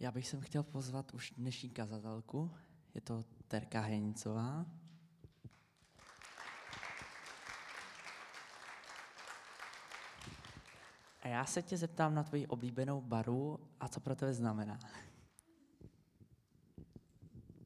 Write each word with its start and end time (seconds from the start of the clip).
Já 0.00 0.10
bych 0.10 0.28
sem 0.28 0.40
chtěl 0.40 0.62
pozvat 0.62 1.14
už 1.14 1.30
dnešní 1.30 1.70
kazatelku. 1.70 2.50
Je 2.94 3.00
to 3.00 3.24
Terka 3.48 3.80
Henicová. 3.80 4.66
A 11.22 11.28
já 11.28 11.44
se 11.44 11.62
tě 11.62 11.76
zeptám 11.76 12.14
na 12.14 12.22
tvoji 12.22 12.46
oblíbenou 12.46 13.00
baru 13.00 13.60
a 13.80 13.88
co 13.88 14.00
pro 14.00 14.16
tebe 14.16 14.34
znamená. 14.34 14.78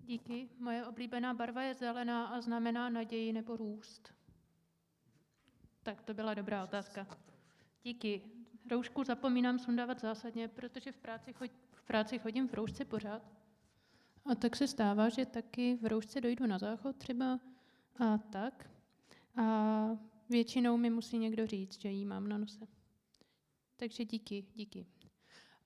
Díky. 0.00 0.48
Moje 0.58 0.86
oblíbená 0.86 1.34
barva 1.34 1.62
je 1.62 1.74
zelená 1.74 2.26
a 2.26 2.40
znamená 2.40 2.88
naději 2.88 3.32
nebo 3.32 3.56
růst. 3.56 4.14
Tak 5.82 6.02
to 6.02 6.14
byla 6.14 6.34
dobrá 6.34 6.64
otázka. 6.64 7.06
Díky. 7.82 8.22
Roušku 8.70 9.04
zapomínám 9.04 9.58
sundávat 9.58 10.00
zásadně, 10.00 10.48
protože 10.48 10.92
v 10.92 10.96
práci, 10.96 11.32
chod, 11.32 11.50
v 11.71 11.71
práci 11.92 12.18
chodím 12.18 12.48
v 12.48 12.54
roušce 12.54 12.84
pořád. 12.84 13.22
A 14.26 14.34
tak 14.34 14.56
se 14.56 14.66
stává, 14.66 15.08
že 15.08 15.26
taky 15.26 15.76
v 15.76 15.86
roušce 15.86 16.20
dojdu 16.20 16.46
na 16.46 16.58
záchod 16.58 16.96
třeba 16.96 17.40
a 17.98 18.18
tak. 18.18 18.70
A 19.36 19.98
většinou 20.28 20.76
mi 20.76 20.90
musí 20.90 21.18
někdo 21.18 21.46
říct, 21.46 21.80
že 21.80 21.88
jí 21.88 22.04
mám 22.04 22.28
na 22.28 22.38
nose. 22.38 22.66
Takže 23.76 24.04
díky, 24.04 24.44
díky. 24.54 24.86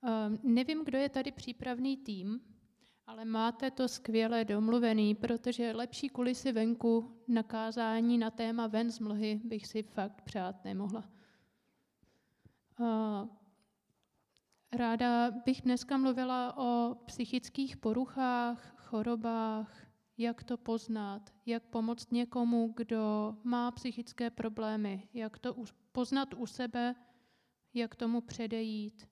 Uh, 0.02 0.10
nevím, 0.42 0.84
kdo 0.84 0.98
je 0.98 1.08
tady 1.08 1.32
přípravný 1.32 1.96
tým, 1.96 2.40
ale 3.06 3.24
máte 3.24 3.70
to 3.70 3.88
skvěle 3.88 4.44
domluvený, 4.44 5.14
protože 5.14 5.72
lepší 5.72 6.08
kulisy 6.08 6.52
venku 6.52 7.22
na 7.28 7.42
kázání 7.42 8.18
na 8.18 8.30
téma 8.30 8.66
ven 8.66 8.90
z 8.90 8.98
mlhy 8.98 9.40
bych 9.44 9.66
si 9.66 9.82
fakt 9.82 10.22
přát 10.22 10.64
nemohla. 10.64 11.04
Uh, 12.80 13.28
ráda 14.76 15.30
bych 15.30 15.62
dneska 15.62 15.96
mluvila 15.96 16.56
o 16.56 16.94
psychických 16.94 17.76
poruchách, 17.76 18.74
chorobách, 18.77 19.86
jak 20.18 20.44
to 20.44 20.56
poznat, 20.56 21.34
jak 21.46 21.62
pomoct 21.62 22.12
někomu, 22.12 22.72
kdo 22.77 23.36
má 23.44 23.70
psychické 23.70 24.30
problémy, 24.30 25.08
jak 25.14 25.38
to 25.38 25.64
poznat 25.92 26.34
u 26.34 26.46
sebe, 26.46 26.94
jak 27.74 27.96
tomu 27.96 28.20
předejít. 28.20 29.08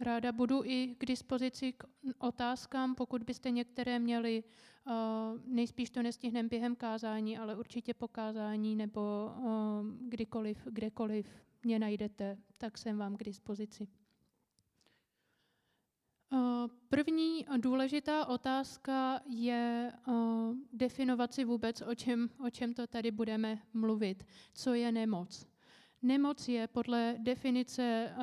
Ráda 0.00 0.32
budu 0.32 0.64
i 0.64 0.96
k 0.98 1.06
dispozici 1.06 1.72
k 1.72 1.84
otázkám, 2.18 2.94
pokud 2.94 3.22
byste 3.22 3.50
některé 3.50 3.98
měli. 3.98 4.44
Nejspíš 5.44 5.90
to 5.90 6.02
nestihneme 6.02 6.48
během 6.48 6.76
kázání, 6.76 7.38
ale 7.38 7.56
určitě 7.56 7.94
po 7.94 8.08
kázání 8.08 8.76
nebo 8.76 9.32
kdykoliv, 10.00 10.66
kdekoliv 10.70 11.47
mě 11.62 11.78
najdete, 11.78 12.38
tak 12.58 12.78
jsem 12.78 12.98
vám 12.98 13.16
k 13.16 13.24
dispozici. 13.24 13.88
První 16.88 17.46
důležitá 17.56 18.26
otázka 18.26 19.20
je 19.26 19.92
definovat 20.72 21.34
si 21.34 21.44
vůbec, 21.44 21.82
o 21.82 21.94
čem, 21.94 22.30
o 22.46 22.50
čem 22.50 22.74
to 22.74 22.86
tady 22.86 23.10
budeme 23.10 23.62
mluvit. 23.72 24.24
Co 24.54 24.74
je 24.74 24.92
nemoc? 24.92 25.46
Nemoc 26.02 26.48
je 26.48 26.66
podle 26.66 27.16
definice 27.18 28.14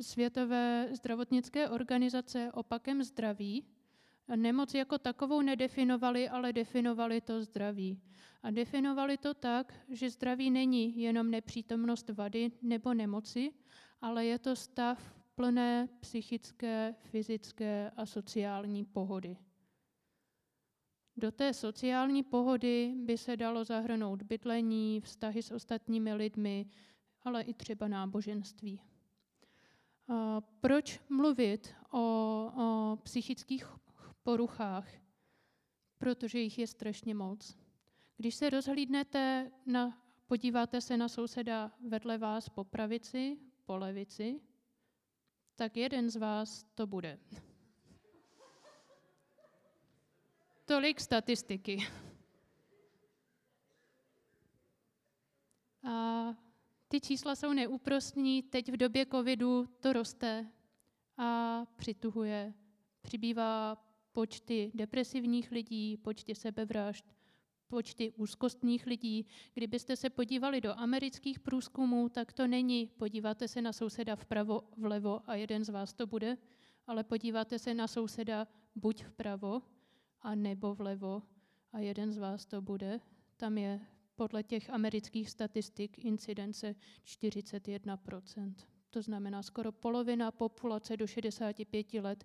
Světové 0.00 0.88
zdravotnické 0.92 1.68
organizace 1.68 2.52
opakem 2.52 3.02
zdraví. 3.02 3.66
Nemoc 4.36 4.74
jako 4.74 4.98
takovou 4.98 5.42
nedefinovali, 5.42 6.28
ale 6.28 6.52
definovali 6.52 7.20
to 7.20 7.42
zdraví. 7.42 8.00
A 8.42 8.50
definovali 8.50 9.16
to 9.16 9.34
tak, 9.34 9.74
že 9.88 10.10
zdraví 10.10 10.50
není 10.50 11.00
jenom 11.00 11.30
nepřítomnost 11.30 12.10
vady 12.10 12.52
nebo 12.62 12.94
nemoci, 12.94 13.52
ale 14.00 14.24
je 14.24 14.38
to 14.38 14.56
stav 14.56 15.14
plné 15.34 15.88
psychické, 16.00 16.94
fyzické 16.98 17.90
a 17.96 18.06
sociální 18.06 18.84
pohody. 18.84 19.36
Do 21.16 21.32
té 21.32 21.52
sociální 21.52 22.22
pohody 22.22 22.94
by 22.96 23.18
se 23.18 23.36
dalo 23.36 23.64
zahrnout 23.64 24.22
bydlení, 24.22 25.00
vztahy 25.00 25.42
s 25.42 25.50
ostatními 25.50 26.14
lidmi, 26.14 26.66
ale 27.22 27.42
i 27.42 27.54
třeba 27.54 27.88
náboženství. 27.88 28.80
Proč 30.60 31.00
mluvit 31.08 31.74
o, 31.92 31.98
o 32.56 32.96
psychických 33.02 33.83
poruchách? 34.24 34.88
Protože 35.98 36.38
jich 36.38 36.58
je 36.58 36.66
strašně 36.66 37.14
moc. 37.14 37.56
Když 38.16 38.34
se 38.34 38.50
rozhlídnete, 38.50 39.50
na, 39.66 40.02
podíváte 40.26 40.80
se 40.80 40.96
na 40.96 41.08
souseda 41.08 41.72
vedle 41.88 42.18
vás 42.18 42.48
po 42.48 42.64
pravici, 42.64 43.38
po 43.64 43.76
levici, 43.76 44.40
tak 45.56 45.76
jeden 45.76 46.10
z 46.10 46.16
vás 46.16 46.64
to 46.74 46.86
bude. 46.86 47.18
Tolik 50.64 51.00
statistiky. 51.00 51.86
A 55.84 56.34
ty 56.88 57.00
čísla 57.00 57.36
jsou 57.36 57.52
neúprostní, 57.52 58.42
teď 58.42 58.72
v 58.72 58.76
době 58.76 59.06
covidu 59.06 59.66
to 59.66 59.92
roste 59.92 60.50
a 61.18 61.60
přituhuje. 61.76 62.54
Přibývá 63.02 63.83
počty 64.14 64.70
depresivních 64.74 65.50
lidí, 65.50 65.96
počty 65.96 66.34
sebevražd, 66.34 67.04
počty 67.68 68.12
úzkostných 68.16 68.86
lidí. 68.86 69.26
Kdybyste 69.54 69.96
se 69.96 70.10
podívali 70.10 70.60
do 70.60 70.78
amerických 70.78 71.40
průzkumů, 71.40 72.08
tak 72.08 72.32
to 72.32 72.46
není 72.46 72.86
podíváte 72.86 73.48
se 73.48 73.62
na 73.62 73.72
souseda 73.72 74.16
vpravo, 74.16 74.62
vlevo 74.76 75.20
a 75.26 75.34
jeden 75.34 75.64
z 75.64 75.68
vás 75.68 75.92
to 75.92 76.06
bude, 76.06 76.36
ale 76.86 77.04
podíváte 77.04 77.58
se 77.58 77.74
na 77.74 77.88
souseda 77.88 78.46
buď 78.74 79.04
vpravo, 79.04 79.62
a 80.24 80.34
nebo 80.34 80.74
vlevo 80.74 81.22
a 81.72 81.78
jeden 81.78 82.12
z 82.12 82.18
vás 82.18 82.46
to 82.46 82.62
bude. 82.62 83.00
Tam 83.36 83.58
je 83.58 83.80
podle 84.14 84.42
těch 84.42 84.70
amerických 84.70 85.30
statistik 85.30 86.04
incidence 86.04 86.74
41%. 87.04 88.54
To 88.90 89.02
znamená, 89.02 89.42
skoro 89.42 89.72
polovina 89.72 90.30
populace 90.30 90.96
do 90.96 91.06
65 91.06 91.94
let 91.94 92.24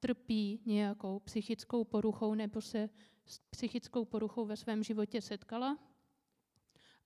trpí 0.00 0.60
nějakou 0.66 1.18
psychickou 1.18 1.84
poruchou 1.84 2.34
nebo 2.34 2.60
se 2.60 2.88
s 3.26 3.38
psychickou 3.38 4.04
poruchou 4.04 4.46
ve 4.46 4.56
svém 4.56 4.82
životě 4.82 5.20
setkala 5.20 5.78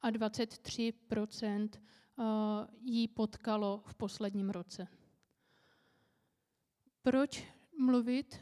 a 0.00 0.10
23% 0.10 1.68
jí 2.80 3.08
potkalo 3.08 3.82
v 3.86 3.94
posledním 3.94 4.50
roce. 4.50 4.88
Proč 7.02 7.44
mluvit 7.78 8.40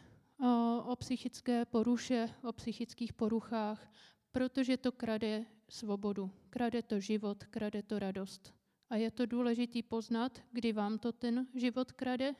o 0.84 0.96
psychické 0.96 1.64
poruše, 1.64 2.28
o 2.42 2.52
psychických 2.52 3.12
poruchách, 3.12 3.92
protože 4.32 4.76
to 4.76 4.92
krade 4.92 5.46
svobodu, 5.68 6.30
krade 6.50 6.82
to 6.82 7.00
život, 7.00 7.44
krade 7.44 7.82
to 7.82 7.98
radost. 7.98 8.54
A 8.90 8.96
je 8.96 9.10
to 9.10 9.26
důležité 9.26 9.82
poznat, 9.82 10.42
kdy 10.52 10.72
vám 10.72 10.98
to 10.98 11.12
ten 11.12 11.46
život 11.54 11.92
krade. 11.92 12.34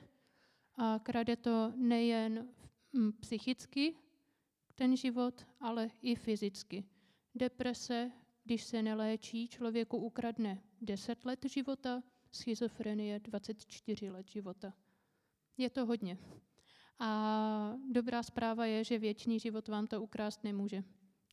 A 0.77 0.99
krade 0.99 1.37
to 1.37 1.73
nejen 1.77 2.49
hm, 2.97 3.13
psychicky, 3.13 3.95
ten 4.75 4.97
život, 4.97 5.47
ale 5.61 5.91
i 6.03 6.15
fyzicky. 6.15 6.85
Deprese, 7.35 8.11
když 8.45 8.65
se 8.65 8.83
neléčí, 8.83 9.49
člověku 9.49 9.97
ukradne 9.97 10.63
10 10.81 11.25
let 11.25 11.45
života, 11.45 12.03
schizofrenie 12.33 13.21
24 13.21 14.11
let 14.11 14.29
života. 14.29 14.75
Je 15.57 15.71
to 15.71 15.87
hodně. 15.87 16.19
A 16.99 17.77
dobrá 17.93 18.23
zpráva 18.23 18.67
je, 18.67 18.85
že 18.85 18.99
věčný 18.99 19.41
život 19.41 19.69
vám 19.69 19.87
to 19.87 20.03
ukrást 20.03 20.45
nemůže. 20.45 20.85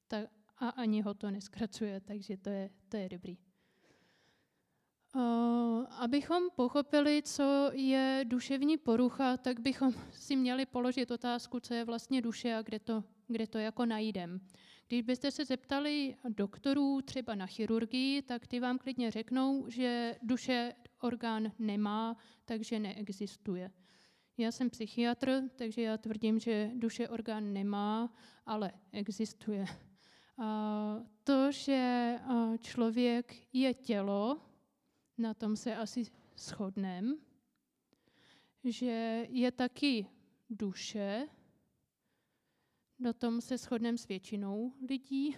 Tak 0.07 0.29
a 0.57 0.69
ani 0.69 1.01
ho 1.01 1.13
to 1.13 1.31
neskracuje, 1.31 2.01
takže 2.01 2.37
to 2.37 2.49
je, 2.49 2.69
to 2.89 2.97
je 2.97 3.09
dobrý. 3.09 3.37
Abychom 5.99 6.43
pochopili, 6.55 7.21
co 7.25 7.69
je 7.73 8.21
duševní 8.27 8.77
porucha, 8.77 9.37
tak 9.37 9.59
bychom 9.59 9.93
si 10.11 10.35
měli 10.35 10.65
položit 10.65 11.11
otázku, 11.11 11.59
co 11.59 11.73
je 11.73 11.85
vlastně 11.85 12.21
duše 12.21 12.55
a 12.55 12.61
kde 12.61 12.79
to, 12.79 13.03
kde 13.27 13.47
to 13.47 13.57
jako 13.57 13.85
najdem. 13.85 14.41
Když 14.87 15.01
byste 15.01 15.31
se 15.31 15.45
zeptali 15.45 16.15
doktorů 16.29 17.01
třeba 17.01 17.35
na 17.35 17.45
chirurgii, 17.45 18.21
tak 18.21 18.47
ty 18.47 18.59
vám 18.59 18.77
klidně 18.77 19.11
řeknou, 19.11 19.69
že 19.69 20.15
duše 20.21 20.73
orgán 21.01 21.51
nemá, 21.59 22.17
takže 22.45 22.79
neexistuje. 22.79 23.71
Já 24.37 24.51
jsem 24.51 24.69
psychiatr, 24.69 25.43
takže 25.55 25.81
já 25.81 25.97
tvrdím, 25.97 26.39
že 26.39 26.71
duše 26.73 27.09
orgán 27.09 27.53
nemá, 27.53 28.13
ale 28.45 28.71
existuje. 28.91 29.65
To, 31.23 31.51
že 31.51 32.15
člověk 32.59 33.35
je 33.53 33.73
tělo, 33.73 34.41
na 35.17 35.33
tom 35.33 35.55
se 35.55 35.75
asi 35.75 36.03
shodneme, 36.37 37.15
že 38.63 39.25
je 39.29 39.51
taky 39.51 40.07
duše, 40.49 41.27
na 42.99 43.13
tom 43.13 43.41
se 43.41 43.57
shodneme 43.57 43.97
s 43.97 44.07
většinou 44.07 44.73
lidí, 44.89 45.37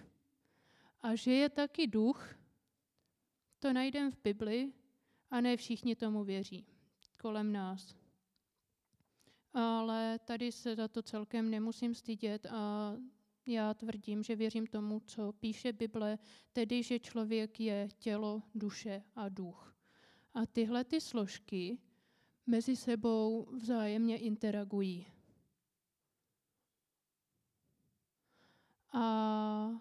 a 1.00 1.14
že 1.14 1.32
je 1.32 1.48
taky 1.48 1.86
duch, 1.86 2.34
to 3.58 3.72
najdeme 3.72 4.10
v 4.10 4.18
Bibli 4.22 4.72
a 5.30 5.40
ne 5.40 5.56
všichni 5.56 5.96
tomu 5.96 6.24
věří 6.24 6.66
kolem 7.20 7.52
nás. 7.52 7.96
ale 9.54 10.18
tady 10.24 10.52
se 10.52 10.76
za 10.76 10.88
to 10.88 11.02
celkem 11.02 11.50
nemusím 11.50 11.94
stydět 11.94 12.46
a 12.46 12.96
já 13.46 13.74
tvrdím, 13.74 14.22
že 14.22 14.36
věřím 14.36 14.66
tomu, 14.66 15.00
co 15.00 15.32
píše 15.32 15.72
Bible, 15.72 16.18
tedy, 16.52 16.82
že 16.82 16.98
člověk 16.98 17.60
je 17.60 17.88
tělo, 17.98 18.42
duše 18.54 19.02
a 19.16 19.28
duch. 19.28 19.69
A 20.34 20.46
tyhle 20.46 20.84
ty 20.84 21.00
složky 21.00 21.78
mezi 22.46 22.76
sebou 22.76 23.48
vzájemně 23.52 24.18
interagují. 24.18 25.06
A 28.92 29.80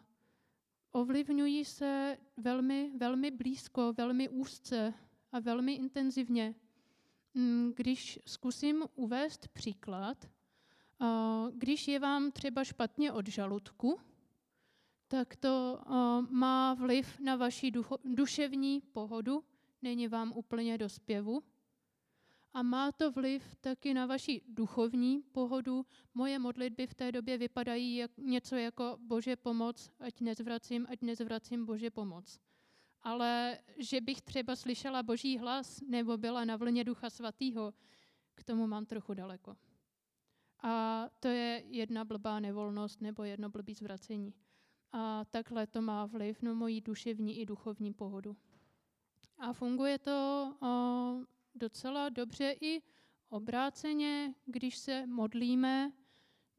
ovlivňují 0.91 1.65
se 1.65 2.17
velmi, 2.37 2.91
velmi 2.97 3.31
blízko, 3.31 3.93
velmi 3.93 4.29
úzce 4.29 4.93
a 5.31 5.39
velmi 5.39 5.73
intenzivně. 5.73 6.55
Mm, 7.33 7.73
když 7.75 8.19
zkusím 8.25 8.83
uvést 8.95 9.47
příklad, 9.47 10.29
když 11.51 11.87
je 11.87 11.99
vám 11.99 12.31
třeba 12.31 12.63
špatně 12.63 13.11
od 13.11 13.27
žaludku, 13.27 13.99
tak 15.07 15.35
to 15.35 15.81
má 16.29 16.73
vliv 16.73 17.19
na 17.19 17.35
vaši 17.35 17.71
duševní 18.03 18.81
pohodu, 18.81 19.43
není 19.81 20.07
vám 20.07 20.31
úplně 20.35 20.77
do 20.77 20.89
zpěvu. 20.89 21.43
A 22.53 22.63
má 22.63 22.91
to 22.91 23.11
vliv 23.11 23.55
taky 23.55 23.93
na 23.93 24.05
vaši 24.05 24.41
duchovní 24.47 25.21
pohodu. 25.31 25.85
Moje 26.13 26.39
modlitby 26.39 26.87
v 26.87 26.93
té 26.93 27.11
době 27.11 27.37
vypadají 27.37 27.95
jak 27.95 28.17
něco 28.17 28.55
jako 28.55 28.97
Bože 28.99 29.35
pomoc, 29.35 29.91
ať 29.99 30.21
nezvracím, 30.21 30.87
ať 30.89 31.01
nezvracím 31.01 31.65
Bože 31.65 31.89
pomoc. 31.89 32.39
Ale 33.01 33.59
že 33.77 34.01
bych 34.01 34.21
třeba 34.21 34.55
slyšela 34.55 35.03
Boží 35.03 35.37
hlas 35.37 35.81
nebo 35.81 36.17
byla 36.17 36.45
na 36.45 36.55
vlně 36.55 36.83
Ducha 36.83 37.09
Svatého, 37.09 37.73
k 38.35 38.43
tomu 38.43 38.67
mám 38.67 38.85
trochu 38.85 39.13
daleko. 39.13 39.57
A 40.63 41.05
to 41.19 41.27
je 41.27 41.63
jedna 41.65 42.05
blbá 42.05 42.39
nevolnost 42.39 43.01
nebo 43.01 43.23
jedno 43.23 43.49
blbý 43.49 43.73
zvracení. 43.73 44.33
A 44.91 45.25
takhle 45.25 45.67
to 45.67 45.81
má 45.81 46.05
vliv 46.05 46.41
na 46.41 46.53
moji 46.53 46.81
duševní 46.81 47.39
i 47.39 47.45
duchovní 47.45 47.93
pohodu. 47.93 48.37
A 49.39 49.53
funguje 49.53 49.99
to 49.99 50.53
docela 51.55 52.09
dobře 52.09 52.55
i 52.61 52.81
obráceně, 53.29 54.33
když 54.45 54.77
se 54.77 55.05
modlíme, 55.07 55.91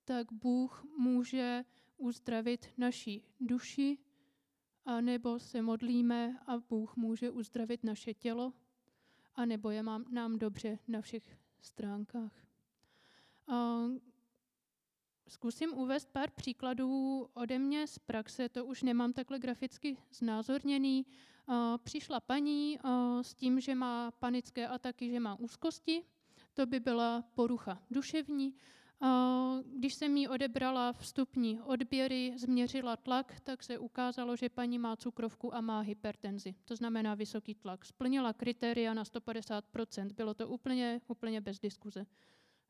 tak 0.04 0.32
Bůh 0.32 0.84
může 0.98 1.64
uzdravit 1.96 2.68
naši 2.78 3.22
duši, 3.40 3.98
a 4.84 5.00
nebo 5.00 5.38
se 5.38 5.62
modlíme 5.62 6.38
a 6.46 6.58
Bůh 6.58 6.96
může 6.96 7.30
uzdravit 7.30 7.84
naše 7.84 8.14
tělo, 8.14 8.52
a 9.34 9.44
nebo 9.44 9.70
je 9.70 9.82
mám, 9.82 10.04
nám 10.10 10.38
dobře 10.38 10.78
na 10.88 11.00
všech 11.00 11.38
stránkách. 11.60 12.46
Zkusím 15.30 15.72
uvést 15.74 16.08
pár 16.12 16.30
příkladů 16.30 17.26
ode 17.34 17.58
mě 17.58 17.86
z 17.86 17.98
praxe, 17.98 18.48
to 18.48 18.64
už 18.64 18.82
nemám 18.82 19.12
takhle 19.12 19.38
graficky 19.38 19.96
znázorněný. 20.12 21.06
Přišla 21.82 22.20
paní 22.20 22.78
s 23.22 23.34
tím, 23.34 23.60
že 23.60 23.74
má 23.74 24.10
panické 24.10 24.68
ataky, 24.68 25.10
že 25.10 25.20
má 25.20 25.38
úzkosti, 25.38 26.04
to 26.54 26.66
by 26.66 26.80
byla 26.80 27.24
porucha 27.34 27.82
duševní. 27.90 28.54
Když 29.64 29.94
jsem 29.94 30.16
jí 30.16 30.28
odebrala 30.28 30.92
vstupní 30.92 31.60
odběry, 31.60 32.32
změřila 32.36 32.96
tlak, 32.96 33.40
tak 33.40 33.62
se 33.62 33.78
ukázalo, 33.78 34.36
že 34.36 34.48
paní 34.48 34.78
má 34.78 34.96
cukrovku 34.96 35.54
a 35.54 35.60
má 35.60 35.80
hypertenzi, 35.80 36.54
to 36.64 36.76
znamená 36.76 37.14
vysoký 37.14 37.54
tlak. 37.54 37.84
Splnila 37.84 38.32
kritéria 38.32 38.94
na 38.94 39.04
150%, 39.04 40.12
bylo 40.14 40.34
to 40.34 40.48
úplně, 40.48 41.00
úplně 41.08 41.40
bez 41.40 41.60
diskuze. 41.60 42.06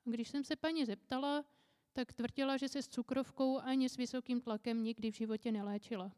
Když 0.05 0.29
jsem 0.29 0.45
se 0.45 0.57
paní 0.57 0.85
zeptala, 0.85 1.45
tak 1.93 2.13
tvrdila, 2.13 2.57
že 2.57 2.69
se 2.69 2.83
s 2.83 2.89
cukrovkou 2.89 3.59
ani 3.59 3.89
s 3.89 3.97
vysokým 3.97 4.41
tlakem 4.41 4.83
nikdy 4.83 5.11
v 5.11 5.17
životě 5.17 5.53
neléčila. 5.53 6.13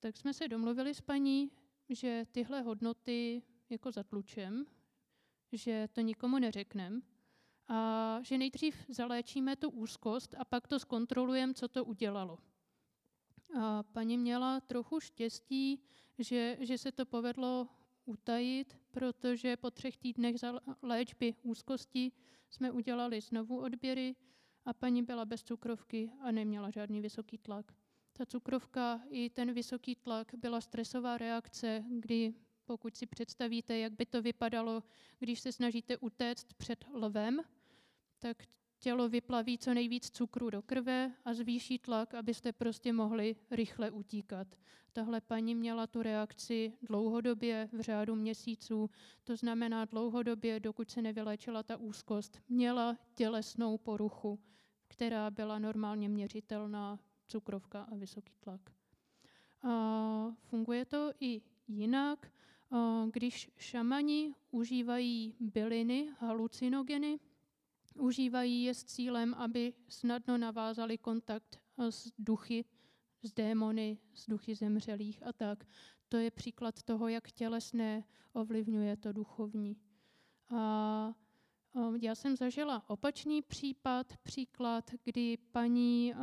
Tak 0.00 0.16
jsme 0.16 0.34
se 0.34 0.48
domluvili 0.48 0.94
s 0.94 1.00
paní, 1.00 1.50
že 1.88 2.26
tyhle 2.32 2.62
hodnoty 2.62 3.42
jako 3.70 3.90
zatlučem, 3.90 4.66
že 5.52 5.88
to 5.92 6.00
nikomu 6.00 6.38
neřeknem 6.38 7.02
a 7.68 8.18
že 8.22 8.38
nejdřív 8.38 8.84
zaléčíme 8.88 9.56
tu 9.56 9.70
úzkost 9.70 10.34
a 10.38 10.44
pak 10.44 10.68
to 10.68 10.78
zkontrolujeme, 10.78 11.54
co 11.54 11.68
to 11.68 11.84
udělalo. 11.84 12.38
A 13.60 13.82
paní 13.82 14.18
měla 14.18 14.60
trochu 14.60 15.00
štěstí, 15.00 15.82
že, 16.18 16.56
že 16.60 16.78
se 16.78 16.92
to 16.92 17.06
povedlo 17.06 17.68
utajit, 18.04 18.78
protože 18.90 19.56
po 19.56 19.70
třech 19.70 19.96
týdnech 19.96 20.36
léčby 20.82 21.34
úzkosti 21.42 22.12
jsme 22.50 22.70
udělali 22.70 23.20
znovu 23.20 23.58
odběry 23.60 24.16
a 24.64 24.72
paní 24.72 25.02
byla 25.02 25.24
bez 25.24 25.42
cukrovky 25.42 26.10
a 26.20 26.30
neměla 26.30 26.70
žádný 26.70 27.00
vysoký 27.00 27.38
tlak. 27.38 27.72
Ta 28.12 28.26
cukrovka 28.26 29.00
i 29.10 29.30
ten 29.30 29.52
vysoký 29.52 29.96
tlak 29.96 30.34
byla 30.34 30.60
stresová 30.60 31.18
reakce, 31.18 31.84
kdy 31.88 32.34
pokud 32.64 32.96
si 32.96 33.06
představíte, 33.06 33.78
jak 33.78 33.92
by 33.92 34.06
to 34.06 34.22
vypadalo, 34.22 34.82
když 35.18 35.40
se 35.40 35.52
snažíte 35.52 35.96
utéct 35.96 36.54
před 36.54 36.84
lvem, 36.92 37.40
tak 38.18 38.42
tělo 38.84 39.08
vyplaví 39.08 39.58
co 39.58 39.74
nejvíc 39.74 40.10
cukru 40.10 40.50
do 40.50 40.62
krve 40.62 41.12
a 41.24 41.34
zvýší 41.34 41.78
tlak, 41.78 42.14
abyste 42.14 42.52
prostě 42.52 42.92
mohli 42.92 43.36
rychle 43.50 43.90
utíkat. 43.90 44.46
Tahle 44.92 45.20
paní 45.20 45.54
měla 45.54 45.86
tu 45.86 46.02
reakci 46.02 46.72
dlouhodobě, 46.82 47.68
v 47.72 47.80
řádu 47.80 48.14
měsíců, 48.14 48.90
to 49.24 49.36
znamená 49.36 49.84
dlouhodobě, 49.84 50.60
dokud 50.60 50.90
se 50.90 51.02
nevyléčila 51.02 51.62
ta 51.62 51.76
úzkost. 51.76 52.40
Měla 52.48 52.96
tělesnou 53.14 53.78
poruchu, 53.78 54.40
která 54.88 55.30
byla 55.30 55.58
normálně 55.58 56.08
měřitelná, 56.08 56.98
cukrovka 57.28 57.82
a 57.82 57.94
vysoký 57.94 58.32
tlak. 58.40 58.60
A 59.62 60.36
funguje 60.42 60.84
to 60.84 61.10
i 61.20 61.42
jinak, 61.68 62.32
když 63.10 63.50
šamani 63.56 64.34
užívají 64.50 65.34
byliny, 65.40 66.08
halucinogeny, 66.18 67.18
Užívají 67.94 68.62
je 68.62 68.74
s 68.74 68.84
cílem, 68.84 69.34
aby 69.34 69.72
snadno 69.88 70.38
navázali 70.38 70.98
kontakt 70.98 71.60
eh, 71.78 71.92
s 71.92 72.12
duchy, 72.18 72.64
s 73.22 73.32
démony, 73.32 73.98
s 74.14 74.28
duchy 74.28 74.54
zemřelých 74.54 75.26
a 75.26 75.32
tak. 75.32 75.66
To 76.08 76.16
je 76.16 76.30
příklad 76.30 76.82
toho, 76.82 77.08
jak 77.08 77.32
tělesné 77.32 78.04
ovlivňuje 78.32 78.96
to 78.96 79.12
duchovní. 79.12 79.76
A 80.50 81.14
já 82.00 82.14
jsem 82.14 82.36
zažila 82.36 82.90
opačný 82.90 83.42
případ, 83.42 84.16
příklad, 84.16 84.90
kdy 85.04 85.36
paní 85.36 86.14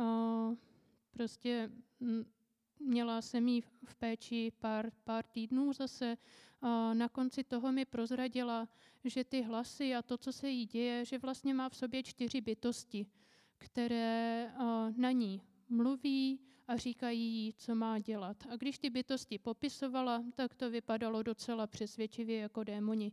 prostě 1.10 1.70
měla 2.80 3.22
jsem 3.22 3.48
jí 3.48 3.60
v 3.60 3.94
péči 3.94 4.52
pár, 4.58 4.90
pár 5.04 5.26
týdnů 5.26 5.72
zase. 5.72 6.16
Na 6.92 7.08
konci 7.08 7.44
toho 7.44 7.72
mi 7.72 7.84
prozradila, 7.84 8.68
že 9.04 9.24
ty 9.24 9.42
hlasy 9.42 9.94
a 9.94 10.02
to, 10.02 10.18
co 10.18 10.32
se 10.32 10.48
jí 10.48 10.66
děje, 10.66 11.04
že 11.04 11.18
vlastně 11.18 11.54
má 11.54 11.68
v 11.68 11.76
sobě 11.76 12.02
čtyři 12.02 12.40
bytosti, 12.40 13.06
které 13.58 14.52
na 14.96 15.10
ní 15.10 15.42
mluví 15.68 16.40
a 16.68 16.76
říkají 16.76 17.20
jí, 17.20 17.52
co 17.52 17.74
má 17.74 17.98
dělat. 17.98 18.36
A 18.50 18.56
když 18.56 18.78
ty 18.78 18.90
bytosti 18.90 19.38
popisovala, 19.38 20.24
tak 20.34 20.54
to 20.54 20.70
vypadalo 20.70 21.22
docela 21.22 21.66
přesvědčivě 21.66 22.38
jako 22.38 22.64
démoni. 22.64 23.12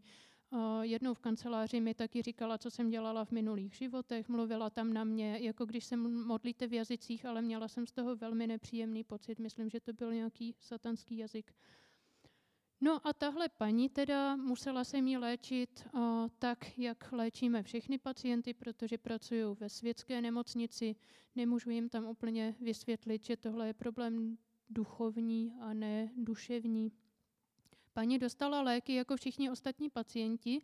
Jednou 0.81 1.13
v 1.13 1.19
kanceláři 1.19 1.79
mi 1.79 1.93
taky 1.93 2.21
říkala, 2.21 2.57
co 2.57 2.71
jsem 2.71 2.89
dělala 2.89 3.25
v 3.25 3.31
minulých 3.31 3.73
životech, 3.73 4.29
mluvila 4.29 4.69
tam 4.69 4.93
na 4.93 5.03
mě, 5.03 5.37
jako 5.41 5.65
když 5.65 5.85
se 5.85 5.97
modlíte 5.97 6.67
v 6.67 6.73
jazycích, 6.73 7.25
ale 7.25 7.41
měla 7.41 7.67
jsem 7.67 7.85
z 7.85 7.91
toho 7.91 8.15
velmi 8.15 8.47
nepříjemný 8.47 9.03
pocit. 9.03 9.39
Myslím, 9.39 9.69
že 9.69 9.79
to 9.79 9.93
byl 9.93 10.13
nějaký 10.13 10.55
satanský 10.59 11.17
jazyk. 11.17 11.53
No 12.81 13.07
a 13.07 13.13
tahle 13.13 13.49
paní 13.49 13.89
teda 13.89 14.35
musela 14.35 14.83
se 14.83 15.01
mi 15.01 15.17
léčit 15.17 15.87
o, 15.93 16.29
tak, 16.39 16.77
jak 16.77 17.11
léčíme 17.11 17.63
všechny 17.63 17.97
pacienty, 17.97 18.53
protože 18.53 18.97
pracují 18.97 19.55
ve 19.59 19.69
světské 19.69 20.21
nemocnici. 20.21 20.95
Nemůžu 21.35 21.69
jim 21.69 21.89
tam 21.89 22.05
úplně 22.05 22.55
vysvětlit, 22.61 23.25
že 23.25 23.37
tohle 23.37 23.67
je 23.67 23.73
problém 23.73 24.37
duchovní 24.69 25.53
a 25.61 25.73
ne 25.73 26.11
duševní. 26.15 26.91
Paní 27.93 28.19
dostala 28.19 28.61
léky 28.61 28.93
jako 28.93 29.15
všichni 29.15 29.49
ostatní 29.49 29.89
pacienti 29.89 30.61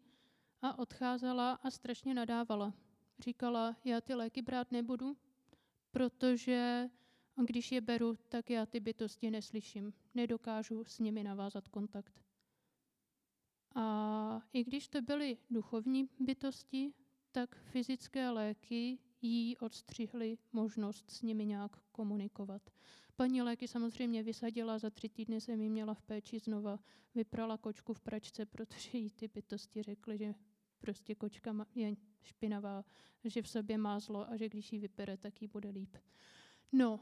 a 0.61 0.79
odcházela 0.79 1.53
a 1.53 1.71
strašně 1.71 2.13
nadávala. 2.13 2.73
Říkala, 3.19 3.75
já 3.85 4.01
ty 4.01 4.13
léky 4.13 4.41
brát 4.41 4.71
nebudu, 4.71 5.17
protože 5.91 6.89
když 7.43 7.71
je 7.71 7.81
beru, 7.81 8.15
tak 8.29 8.49
já 8.49 8.65
ty 8.65 8.79
bytosti 8.79 9.31
neslyším. 9.31 9.93
Nedokážu 10.13 10.83
s 10.83 10.99
nimi 10.99 11.23
navázat 11.23 11.67
kontakt. 11.67 12.21
A 13.75 14.41
i 14.53 14.63
když 14.63 14.87
to 14.87 15.01
byly 15.01 15.37
duchovní 15.49 16.09
bytosti, 16.19 16.93
tak 17.31 17.55
fyzické 17.55 18.29
léky 18.29 18.99
jí 19.21 19.57
odstřihly 19.57 20.37
možnost 20.53 21.11
s 21.11 21.21
nimi 21.21 21.45
nějak 21.45 21.77
komunikovat. 21.91 22.61
Paní 23.15 23.41
léky 23.41 23.67
samozřejmě 23.67 24.23
vysadila, 24.23 24.77
za 24.77 24.89
tři 24.89 25.09
týdny 25.09 25.41
jsem 25.41 25.61
ji 25.61 25.69
měla 25.69 25.93
v 25.93 26.01
péči 26.01 26.39
znova, 26.39 26.79
vyprala 27.15 27.57
kočku 27.57 27.93
v 27.93 28.01
pračce, 28.01 28.45
protože 28.45 28.97
jí 28.97 29.09
ty 29.09 29.27
bytosti 29.27 29.83
řekly, 29.83 30.17
že 30.17 30.35
prostě 30.79 31.15
kočka 31.15 31.65
je 31.75 31.95
špinavá, 32.23 32.85
že 33.23 33.41
v 33.41 33.49
sobě 33.49 33.77
má 33.77 33.99
zlo 33.99 34.29
a 34.29 34.37
že 34.37 34.49
když 34.49 34.73
ji 34.73 34.79
vypere, 34.79 35.17
tak 35.17 35.41
jí 35.41 35.47
bude 35.47 35.69
líp. 35.69 35.97
No, 36.71 36.99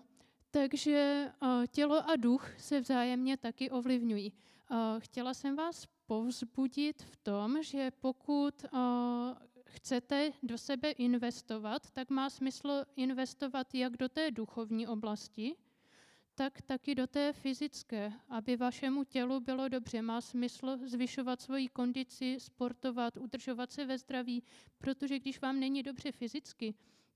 takže 0.54 1.32
tělo 1.68 2.10
a 2.10 2.16
duch 2.16 2.60
se 2.60 2.82
vzájemně 2.82 3.38
taky 3.38 3.70
ovlivňují. 3.70 4.34
Chtěla 5.00 5.34
jsem 5.34 5.56
vás 5.56 5.88
povzbudit 6.06 7.02
v 7.02 7.16
tom, 7.16 7.64
že 7.64 7.92
pokud 8.00 8.66
chcete 9.66 10.32
do 10.44 10.58
sebe 10.58 10.92
investovat, 10.92 11.92
tak 11.92 12.10
má 12.10 12.30
smysl 12.30 12.86
investovat 12.96 13.76
jak 13.76 13.98
do 13.98 14.10
té 14.10 14.32
duchovní 14.32 14.88
oblasti, 14.88 15.56
tak 16.36 16.62
taky 16.62 16.96
do 16.96 17.08
té 17.08 17.34
fyzické, 17.34 18.14
aby 18.30 18.58
vašemu 18.58 19.04
tělu 19.04 19.40
bylo 19.40 19.70
dobře. 19.70 20.02
Má 20.02 20.22
smysl 20.22 20.78
zvyšovat 20.86 21.42
svoji 21.42 21.68
kondici, 21.68 22.36
sportovat, 22.40 23.18
udržovat 23.18 23.72
se 23.72 23.86
ve 23.86 23.98
zdraví, 23.98 24.44
protože 24.78 25.20
když 25.20 25.42
vám 25.42 25.60
není 25.60 25.84
dobře 25.84 26.12
fyzicky, 26.12 26.74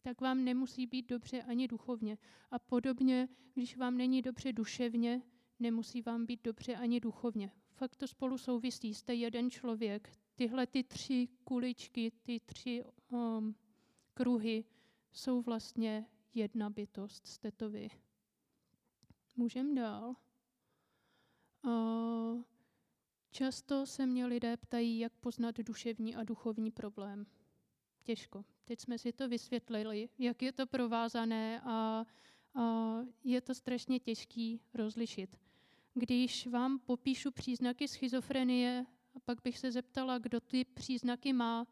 tak 0.07 0.21
vám 0.21 0.43
nemusí 0.43 0.87
být 0.87 1.09
dobře 1.09 1.43
ani 1.43 1.67
duchovně. 1.67 2.17
A 2.51 2.59
podobně, 2.59 3.29
když 3.53 3.77
vám 3.77 3.97
není 3.97 4.21
dobře 4.21 4.53
duševně, 4.53 5.21
nemusí 5.59 6.01
vám 6.01 6.25
být 6.25 6.43
dobře 6.43 6.75
ani 6.75 6.99
duchovně. 6.99 7.51
Fakt 7.73 7.95
to 7.95 8.07
spolu 8.07 8.37
souvisí. 8.37 8.93
Jste 8.93 9.13
jeden 9.13 9.51
člověk. 9.51 10.19
Tyhle 10.35 10.67
ty 10.67 10.83
tři 10.83 11.27
kuličky, 11.43 12.11
ty 12.23 12.39
tři 12.39 12.83
um, 13.09 13.55
kruhy 14.13 14.65
jsou 15.11 15.41
vlastně 15.41 16.05
jedna 16.33 16.69
bytost. 16.69 17.27
Jste 17.27 17.51
to 17.51 17.69
vy. 17.69 17.89
Můžeme 19.35 19.75
dál. 19.75 20.15
Uh, 21.65 22.43
často 23.31 23.85
se 23.85 24.05
mě 24.05 24.25
lidé 24.25 24.57
ptají, 24.57 24.99
jak 24.99 25.13
poznat 25.13 25.57
duševní 25.57 26.15
a 26.15 26.23
duchovní 26.23 26.71
problém. 26.71 27.25
Těžko. 28.03 28.45
Teď 28.67 28.79
jsme 28.79 28.97
si 28.97 29.11
to 29.11 29.29
vysvětlili, 29.29 30.09
jak 30.19 30.41
je 30.41 30.51
to 30.51 30.67
provázané 30.67 31.61
a, 31.61 32.05
a 32.55 32.97
je 33.23 33.41
to 33.41 33.55
strašně 33.55 33.99
těžký 33.99 34.61
rozlišit. 34.73 35.37
Když 35.93 36.47
vám 36.47 36.79
popíšu 36.79 37.31
příznaky 37.31 37.87
schizofrenie, 37.87 38.85
a 39.15 39.19
pak 39.19 39.41
bych 39.43 39.59
se 39.59 39.71
zeptala, 39.71 40.17
kdo 40.17 40.39
ty 40.39 40.65
příznaky 40.65 41.33
má, 41.33 41.67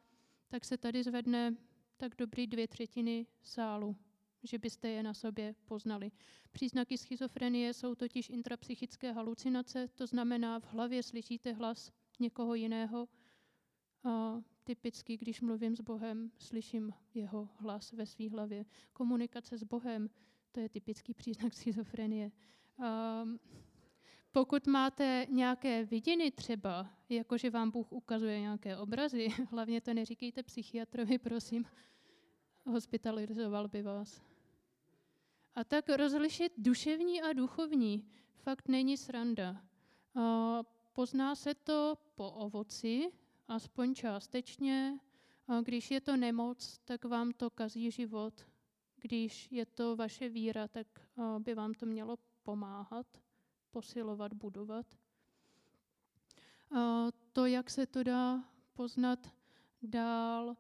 tak 0.48 0.66
se 0.66 0.78
tady 0.78 1.04
zvedne 1.04 1.56
tak 1.98 2.16
dobrý 2.18 2.48
dvě 2.48 2.68
třetiny 2.68 3.28
sálu, 3.44 3.96
že 4.44 4.58
byste 4.58 4.90
je 4.90 5.04
na 5.04 5.14
sobě 5.14 5.56
poznali. 5.66 6.12
Příznaky 6.52 6.98
schizofrenie 6.98 7.74
jsou 7.74 7.96
totiž 7.96 8.30
intrapsychické 8.30 9.12
halucinace, 9.12 9.88
to 9.88 10.08
znamená, 10.08 10.60
v 10.60 10.66
hlavě 10.66 11.04
slyšíte 11.04 11.54
hlas 11.54 11.92
někoho 12.20 12.56
jiného. 12.56 13.08
Typicky, 14.66 15.18
když 15.18 15.42
mluvím 15.42 15.76
s 15.76 15.82
Bohem, 15.82 16.32
slyším 16.38 16.94
jeho 17.14 17.50
hlas 17.56 17.92
ve 17.92 18.06
své 18.06 18.30
hlavě. 18.30 18.66
Komunikace 18.94 19.58
s 19.58 19.64
Bohem, 19.64 20.10
to 20.52 20.60
je 20.60 20.70
typický 20.70 21.14
příznak 21.14 21.54
schizofrenie. 21.54 22.32
Um, 22.78 23.40
pokud 24.32 24.68
máte 24.68 25.28
nějaké 25.30 25.86
vidiny 25.86 26.32
třeba, 26.32 26.90
jakože 27.10 27.50
vám 27.50 27.72
Bůh 27.72 27.92
ukazuje 27.92 28.40
nějaké 28.40 28.78
obrazy, 28.78 29.28
hlavně 29.52 29.82
to 29.82 29.94
neříkejte 29.94 30.44
psychiatrovi, 30.44 31.18
prosím, 31.18 31.66
hospitalizoval 32.66 33.68
by 33.68 33.82
vás. 33.82 34.22
A 35.56 35.64
tak 35.64 35.90
rozlišit 35.90 36.54
duševní 36.58 37.22
a 37.22 37.34
duchovní 37.34 38.08
fakt 38.36 38.68
není 38.68 38.98
sranda. 38.98 39.62
A 40.16 40.60
pozná 40.94 41.36
se 41.36 41.54
to 41.54 41.98
po 42.16 42.32
ovoci, 42.32 43.12
aspoň 43.48 43.96
částečně. 43.96 45.00
Když 45.62 45.92
je 45.92 46.02
to 46.02 46.18
nemoc, 46.18 46.80
tak 46.86 47.06
vám 47.06 47.32
to 47.32 47.50
kazí 47.50 47.92
život. 47.92 48.46
Když 49.02 49.52
je 49.52 49.66
to 49.66 49.96
vaše 49.96 50.30
víra, 50.30 50.68
tak 50.68 50.88
by 51.40 51.56
vám 51.56 51.74
to 51.74 51.86
mělo 51.86 52.18
pomáhat 52.44 53.08
posilovat, 53.72 54.34
budovat. 54.34 54.86
To, 57.34 57.46
jak 57.46 57.70
se 57.70 57.86
to 57.86 58.04
dá 58.04 58.44
poznat 58.74 59.30
dál, 59.82 60.56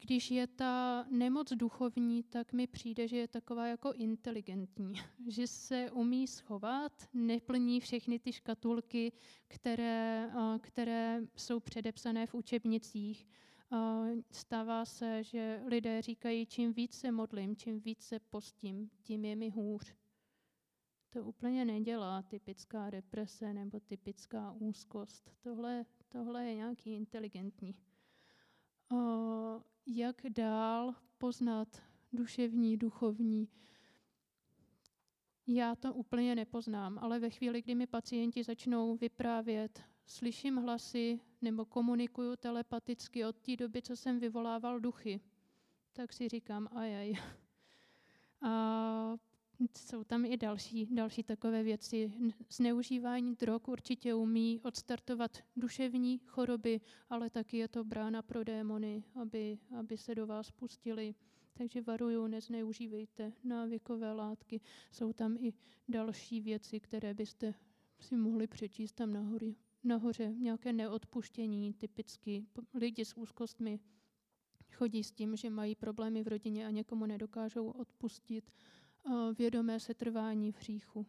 když 0.00 0.30
je 0.30 0.46
ta 0.46 1.06
nemoc 1.10 1.52
duchovní, 1.52 2.22
tak 2.22 2.52
mi 2.52 2.66
přijde, 2.66 3.08
že 3.08 3.16
je 3.16 3.28
taková 3.28 3.66
jako 3.66 3.92
inteligentní, 3.92 4.94
že 5.28 5.46
se 5.46 5.90
umí 5.90 6.26
schovat, 6.26 7.08
neplní 7.14 7.80
všechny 7.80 8.18
ty 8.18 8.32
škatulky, 8.32 9.12
které, 9.48 10.30
které 10.60 11.20
jsou 11.36 11.60
předepsané 11.60 12.26
v 12.26 12.34
učebnicích. 12.34 13.26
Stává 14.30 14.84
se, 14.84 15.22
že 15.22 15.62
lidé 15.66 16.02
říkají, 16.02 16.46
čím 16.46 16.72
více 16.72 17.12
modlím, 17.12 17.56
čím 17.56 17.80
více 17.80 18.18
postím, 18.18 18.90
tím 19.02 19.24
je 19.24 19.36
mi 19.36 19.50
hůř 19.50 19.94
to 21.14 21.24
úplně 21.24 21.64
nedělá 21.64 22.22
typická 22.22 22.90
deprese 22.90 23.52
nebo 23.52 23.80
typická 23.80 24.52
úzkost. 24.52 25.30
Tohle, 25.40 25.86
tohle 26.08 26.44
je 26.44 26.54
nějaký 26.54 26.94
inteligentní. 26.94 27.74
Jak 29.86 30.22
dál 30.28 30.94
poznat 31.18 31.82
duševní, 32.12 32.76
duchovní? 32.76 33.48
Já 35.46 35.74
to 35.74 35.94
úplně 35.94 36.34
nepoznám, 36.34 36.98
ale 36.98 37.18
ve 37.18 37.30
chvíli, 37.30 37.62
kdy 37.62 37.74
mi 37.74 37.86
pacienti 37.86 38.44
začnou 38.44 38.96
vyprávět, 38.96 39.82
slyším 40.06 40.56
hlasy 40.56 41.20
nebo 41.42 41.64
komunikuju 41.64 42.36
telepaticky 42.36 43.24
od 43.24 43.36
té 43.36 43.56
doby, 43.56 43.82
co 43.82 43.96
jsem 43.96 44.20
vyvolával 44.20 44.80
duchy, 44.80 45.20
tak 45.92 46.12
si 46.12 46.28
říkám, 46.28 46.68
ajaj. 46.72 47.12
A 48.42 49.16
jsou 49.76 50.04
tam 50.04 50.24
i 50.24 50.36
další, 50.36 50.86
další 50.86 51.22
takové 51.22 51.62
věci. 51.62 52.12
Zneužívání 52.50 53.34
drog 53.34 53.68
určitě 53.68 54.14
umí 54.14 54.60
odstartovat 54.60 55.38
duševní 55.56 56.18
choroby, 56.18 56.80
ale 57.10 57.30
taky 57.30 57.56
je 57.56 57.68
to 57.68 57.84
brána 57.84 58.22
pro 58.22 58.44
démony, 58.44 59.04
aby, 59.20 59.58
aby 59.78 59.96
se 59.96 60.14
do 60.14 60.26
vás 60.26 60.50
pustili. 60.50 61.14
Takže 61.52 61.82
varuju, 61.82 62.26
nezneužívejte 62.26 63.32
návykové 63.44 64.12
látky. 64.12 64.60
Jsou 64.92 65.12
tam 65.12 65.36
i 65.40 65.52
další 65.88 66.40
věci, 66.40 66.80
které 66.80 67.14
byste 67.14 67.54
si 68.00 68.16
mohli 68.16 68.46
přečíst 68.46 68.92
tam 68.92 69.12
nahoře. 69.12 69.54
nahoře. 69.84 70.34
Nějaké 70.38 70.72
neodpuštění, 70.72 71.74
typicky 71.74 72.46
lidi 72.74 73.04
s 73.04 73.16
úzkostmi 73.16 73.80
chodí 74.74 75.04
s 75.04 75.12
tím, 75.12 75.36
že 75.36 75.50
mají 75.50 75.74
problémy 75.74 76.22
v 76.22 76.28
rodině 76.28 76.66
a 76.66 76.70
někomu 76.70 77.06
nedokážou 77.06 77.70
odpustit 77.70 78.50
vědomé 79.38 79.80
setrvání 79.80 80.52
v 80.52 80.56
hříchu. 80.56 81.06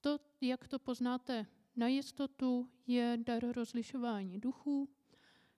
To, 0.00 0.18
jak 0.40 0.68
to 0.68 0.78
poznáte 0.78 1.46
na 1.76 1.88
jistotu, 1.88 2.68
je 2.86 3.18
dar 3.26 3.52
rozlišování 3.52 4.40
duchů, 4.40 4.88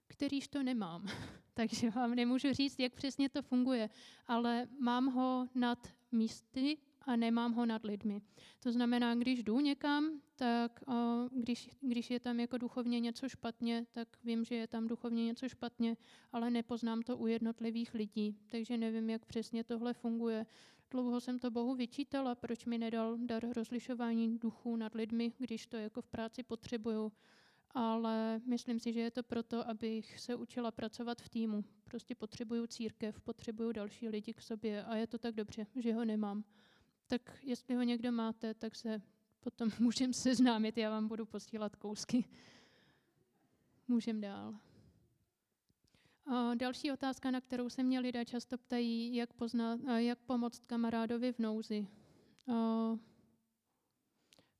kterýž 0.06 0.48
to 0.48 0.62
nemám. 0.62 1.06
Takže 1.54 1.90
vám 1.90 2.14
nemůžu 2.14 2.52
říct, 2.52 2.78
jak 2.78 2.94
přesně 2.94 3.28
to 3.28 3.42
funguje, 3.42 3.90
ale 4.26 4.68
mám 4.80 5.06
ho 5.06 5.48
nad 5.54 5.88
místy, 6.12 6.78
a 7.06 7.16
nemám 7.16 7.52
ho 7.52 7.66
nad 7.66 7.84
lidmi. 7.84 8.22
To 8.60 8.72
znamená, 8.72 9.14
když 9.14 9.42
jdu 9.42 9.60
někam, 9.60 10.20
tak 10.36 10.84
když, 11.32 11.70
když 11.80 12.10
je 12.10 12.20
tam 12.20 12.40
jako 12.40 12.58
duchovně 12.58 13.00
něco 13.00 13.28
špatně, 13.28 13.86
tak 13.92 14.08
vím, 14.24 14.44
že 14.44 14.54
je 14.54 14.66
tam 14.66 14.88
duchovně 14.88 15.24
něco 15.24 15.48
špatně, 15.48 15.96
ale 16.32 16.50
nepoznám 16.50 17.02
to 17.02 17.16
u 17.16 17.26
jednotlivých 17.26 17.94
lidí, 17.94 18.38
takže 18.50 18.76
nevím, 18.76 19.10
jak 19.10 19.24
přesně 19.24 19.64
tohle 19.64 19.94
funguje. 19.94 20.46
Dlouho 20.90 21.20
jsem 21.20 21.38
to 21.38 21.50
Bohu 21.50 21.74
vyčítala, 21.74 22.34
proč 22.34 22.66
mi 22.66 22.78
nedal 22.78 23.16
dar 23.18 23.52
rozlišování 23.52 24.38
duchů 24.38 24.76
nad 24.76 24.94
lidmi, 24.94 25.32
když 25.38 25.66
to 25.66 25.76
jako 25.76 26.02
v 26.02 26.08
práci 26.08 26.42
potřebuju. 26.42 27.12
Ale 27.70 28.40
myslím 28.46 28.80
si, 28.80 28.92
že 28.92 29.00
je 29.00 29.10
to 29.10 29.22
proto, 29.22 29.68
abych 29.68 30.20
se 30.20 30.34
učila 30.34 30.70
pracovat 30.70 31.22
v 31.22 31.28
týmu. 31.28 31.64
Prostě 31.84 32.14
potřebuju 32.14 32.66
církev, 32.66 33.20
potřebuju 33.20 33.72
další 33.72 34.08
lidi 34.08 34.34
k 34.34 34.42
sobě 34.42 34.84
a 34.84 34.96
je 34.96 35.06
to 35.06 35.18
tak 35.18 35.34
dobře, 35.34 35.66
že 35.76 35.94
ho 35.94 36.04
nemám 36.04 36.44
tak 37.18 37.38
jestli 37.42 37.74
ho 37.74 37.82
někdo 37.82 38.12
máte, 38.12 38.54
tak 38.54 38.76
se 38.76 39.02
potom 39.40 39.70
můžeme 39.78 40.12
seznámit, 40.12 40.78
já 40.78 40.90
vám 40.90 41.08
budu 41.08 41.26
posílat 41.26 41.76
kousky. 41.76 42.24
Můžeme 43.88 44.20
dál. 44.20 44.54
A 46.26 46.54
další 46.54 46.92
otázka, 46.92 47.30
na 47.30 47.40
kterou 47.40 47.68
se 47.68 47.82
mě 47.82 48.00
lidé 48.00 48.24
často 48.24 48.58
ptají, 48.58 49.14
jak, 49.14 49.32
poznat, 49.32 49.80
jak 49.96 50.18
pomoct 50.18 50.62
kamarádovi 50.66 51.32
v 51.32 51.38
nouzi. 51.38 51.86
A 52.52 52.54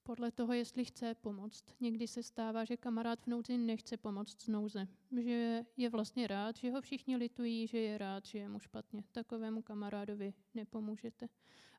podle 0.05 0.31
toho, 0.31 0.53
jestli 0.53 0.85
chce 0.85 1.15
pomoct. 1.15 1.65
Někdy 1.81 2.09
se 2.09 2.23
stává, 2.23 2.65
že 2.65 2.77
kamarád 2.77 3.21
v 3.21 3.27
nouzi 3.27 3.59
nechce 3.59 3.97
pomoct 3.97 4.43
z 4.43 4.49
nouze. 4.49 4.89
Že 5.23 5.65
je 5.77 5.91
vlastně 5.91 6.27
rád, 6.27 6.57
že 6.57 6.71
ho 6.71 6.81
všichni 6.81 7.17
litují, 7.17 7.67
že 7.67 7.79
je 7.79 7.99
rád, 7.99 8.25
že 8.25 8.39
je 8.39 8.49
mu 8.49 8.59
špatně. 8.59 9.05
Takovému 9.13 9.63
kamarádovi 9.63 10.35
nepomůžete. 10.55 11.29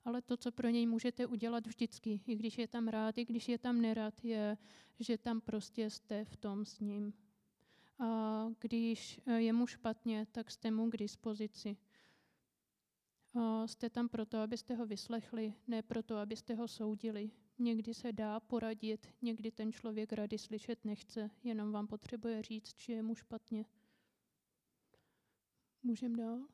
Ale 0.06 0.22
to, 0.22 0.38
co 0.38 0.52
pro 0.52 0.70
něj 0.70 0.86
můžete 0.88 1.26
udělat 1.26 1.68
vždycky, 1.68 2.22
i 2.28 2.36
když 2.36 2.58
je 2.58 2.68
tam 2.68 2.88
rád, 2.88 3.18
i 3.18 3.26
když 3.26 3.50
je 3.50 3.58
tam 3.58 3.82
nerad, 3.82 4.26
je, 4.26 4.58
že 5.00 5.18
tam 5.18 5.42
prostě 5.42 5.90
jste 5.90 6.26
v 6.26 6.38
tom 6.38 6.66
s 6.66 6.80
ním. 6.80 7.14
A 8.00 8.46
když 8.60 9.22
je 9.38 9.54
mu 9.54 9.68
špatně, 9.68 10.28
tak 10.32 10.52
jste 10.52 10.72
mu 10.72 10.90
k 10.90 10.98
dispozici. 10.98 11.78
Jste 13.66 13.90
tam 13.90 14.10
proto, 14.10 14.38
abyste 14.38 14.76
ho 14.76 14.86
vyslechli, 14.86 15.54
ne 15.68 15.82
proto, 15.82 16.18
abyste 16.18 16.56
ho 16.56 16.68
soudili. 16.68 17.32
Někdy 17.60 17.94
se 17.94 18.12
dá 18.12 18.40
poradit, 18.40 19.08
někdy 19.22 19.52
ten 19.52 19.72
člověk 19.72 20.14
rady 20.14 20.38
slyšet 20.38 20.86
nechce, 20.86 21.32
jenom 21.44 21.72
vám 21.72 21.88
potřebuje 21.88 22.42
říct, 22.42 22.80
že 22.80 22.94
je 22.94 23.04
mu 23.04 23.16
špatně. 23.16 23.66
Můžem 25.84 26.16
dál? 26.16 26.48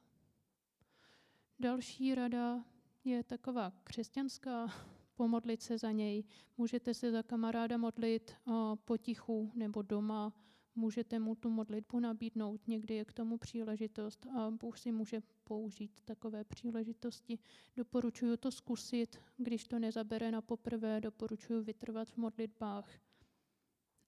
Další 1.60 2.16
rada 2.16 2.66
je 3.04 3.24
taková 3.24 3.74
křesťanská, 3.84 4.68
pomodlit 5.16 5.62
se 5.62 5.78
za 5.78 5.92
něj. 5.92 6.24
Můžete 6.58 6.94
se 6.94 7.12
za 7.12 7.24
kamaráda 7.24 7.78
modlit 7.78 8.36
potichu 8.76 9.52
nebo 9.56 9.82
doma, 9.82 10.34
můžete 10.76 11.20
mu 11.20 11.36
tu 11.36 11.50
modlitbu 11.50 12.00
nabídnout, 12.00 12.68
někdy 12.68 12.96
je 12.96 13.06
k 13.06 13.14
tomu 13.14 13.38
příležitost 13.38 14.26
a 14.26 14.52
Bůh 14.52 14.78
si 14.78 14.92
může 14.92 15.22
použít 15.44 16.02
takové 16.06 16.44
příležitosti. 16.44 17.40
Doporučuji 17.76 18.38
to 18.38 18.52
zkusit, 18.52 19.20
když 19.38 19.64
to 19.64 19.80
nezabere 19.80 20.32
na 20.32 20.42
poprvé, 20.42 21.02
doporučuji 21.02 21.64
vytrvat 21.64 22.10
v 22.10 22.18
modlitbách 22.18 22.90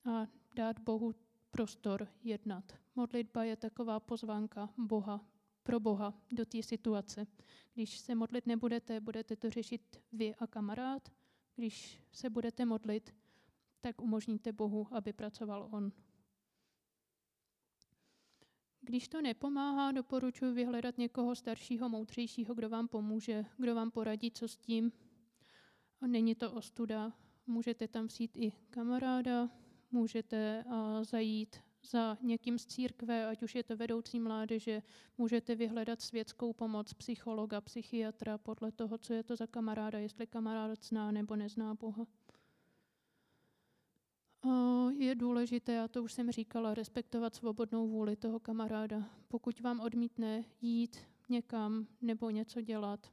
a 0.06 0.28
dát 0.56 0.80
Bohu 0.80 1.14
prostor 1.52 2.08
jednat. 2.24 2.74
Modlitba 2.96 3.44
je 3.44 3.56
taková 3.56 4.00
pozvánka 4.00 4.70
Boha, 4.78 5.26
pro 5.64 5.80
Boha 5.80 6.14
do 6.32 6.46
té 6.46 6.64
situace. 6.64 7.28
Když 7.74 8.00
se 8.00 8.16
modlit 8.16 8.48
nebudete, 8.48 9.00
budete 9.00 9.36
to 9.36 9.50
řešit 9.50 10.02
vy 10.12 10.36
a 10.36 10.48
kamarád. 10.48 11.12
Když 11.56 12.02
se 12.12 12.30
budete 12.30 12.66
modlit, 12.66 13.16
tak 13.82 14.02
umožníte 14.02 14.52
Bohu, 14.52 14.88
aby 14.92 15.14
pracoval 15.14 15.70
On. 15.72 15.92
Když 18.86 19.08
to 19.08 19.22
nepomáhá, 19.22 19.92
doporučuji 19.92 20.54
vyhledat 20.54 20.98
někoho 20.98 21.36
staršího, 21.36 21.90
moudřejšího, 21.90 22.56
kdo 22.56 22.70
vám 22.70 22.88
pomůže, 22.88 23.46
kdo 23.58 23.76
vám 23.76 23.92
poradí, 23.92 24.32
co 24.32 24.48
s 24.48 24.58
tím. 24.58 24.92
A 26.02 26.08
není 26.08 26.36
to 26.36 26.52
ostuda. 26.52 27.14
Můžete 27.48 27.88
tam 27.88 28.08
vzít 28.08 28.38
i 28.38 28.52
kamaráda, 28.70 29.50
můžete 29.92 30.66
zajít 31.02 31.56
za 31.84 32.18
někým 32.22 32.58
z 32.58 32.66
církve, 32.66 33.28
ať 33.28 33.44
už 33.44 33.56
je 33.56 33.64
to 33.64 33.78
vedoucí 33.78 34.20
mládeže, 34.20 34.82
můžete 35.18 35.56
vyhledat 35.56 36.02
světskou 36.02 36.54
pomoc 36.54 36.94
psychologa, 36.94 37.62
psychiatra, 37.62 38.38
podle 38.38 38.72
toho, 38.72 38.98
co 38.98 39.14
je 39.14 39.24
to 39.24 39.36
za 39.36 39.48
kamaráda, 39.48 40.00
jestli 40.00 40.28
kamarád 40.28 40.84
zná 40.84 41.12
nebo 41.12 41.36
nezná 41.36 41.76
Boha. 41.76 42.08
Je 44.98 45.16
důležité, 45.16 45.80
a 45.80 45.88
to 45.88 46.04
už 46.04 46.14
jsem 46.14 46.32
říkala, 46.32 46.74
respektovat 46.74 47.36
svobodnou 47.36 47.88
vůli 47.88 48.16
toho 48.16 48.40
kamaráda. 48.40 49.10
Pokud 49.28 49.60
vám 49.60 49.80
odmítne 49.80 50.44
jít 50.62 50.98
někam 51.30 51.88
nebo 52.02 52.30
něco 52.30 52.62
dělat, 52.62 53.12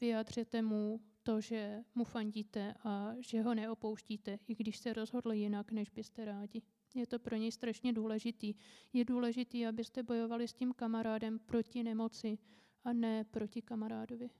vyjádřete 0.00 0.62
mu 0.62 1.00
to, 1.22 1.40
že 1.40 1.84
mu 1.94 2.04
fandíte 2.04 2.74
a 2.84 3.14
že 3.18 3.42
ho 3.42 3.54
neopouštíte, 3.54 4.38
i 4.48 4.54
když 4.54 4.76
se 4.76 4.92
rozhodl 4.92 5.32
jinak, 5.32 5.72
než 5.72 5.90
byste 5.90 6.24
rádi. 6.24 6.62
Je 6.94 7.06
to 7.06 7.18
pro 7.18 7.36
něj 7.36 7.52
strašně 7.52 7.92
důležitý. 7.92 8.54
Je 8.92 9.04
důležitý, 9.04 9.66
abyste 9.66 10.02
bojovali 10.02 10.48
s 10.48 10.52
tím 10.52 10.72
kamarádem 10.72 11.38
proti 11.38 11.82
nemoci 11.82 12.38
a 12.84 12.92
ne 12.92 13.24
proti 13.24 13.62
kamarádovi. 13.62 14.30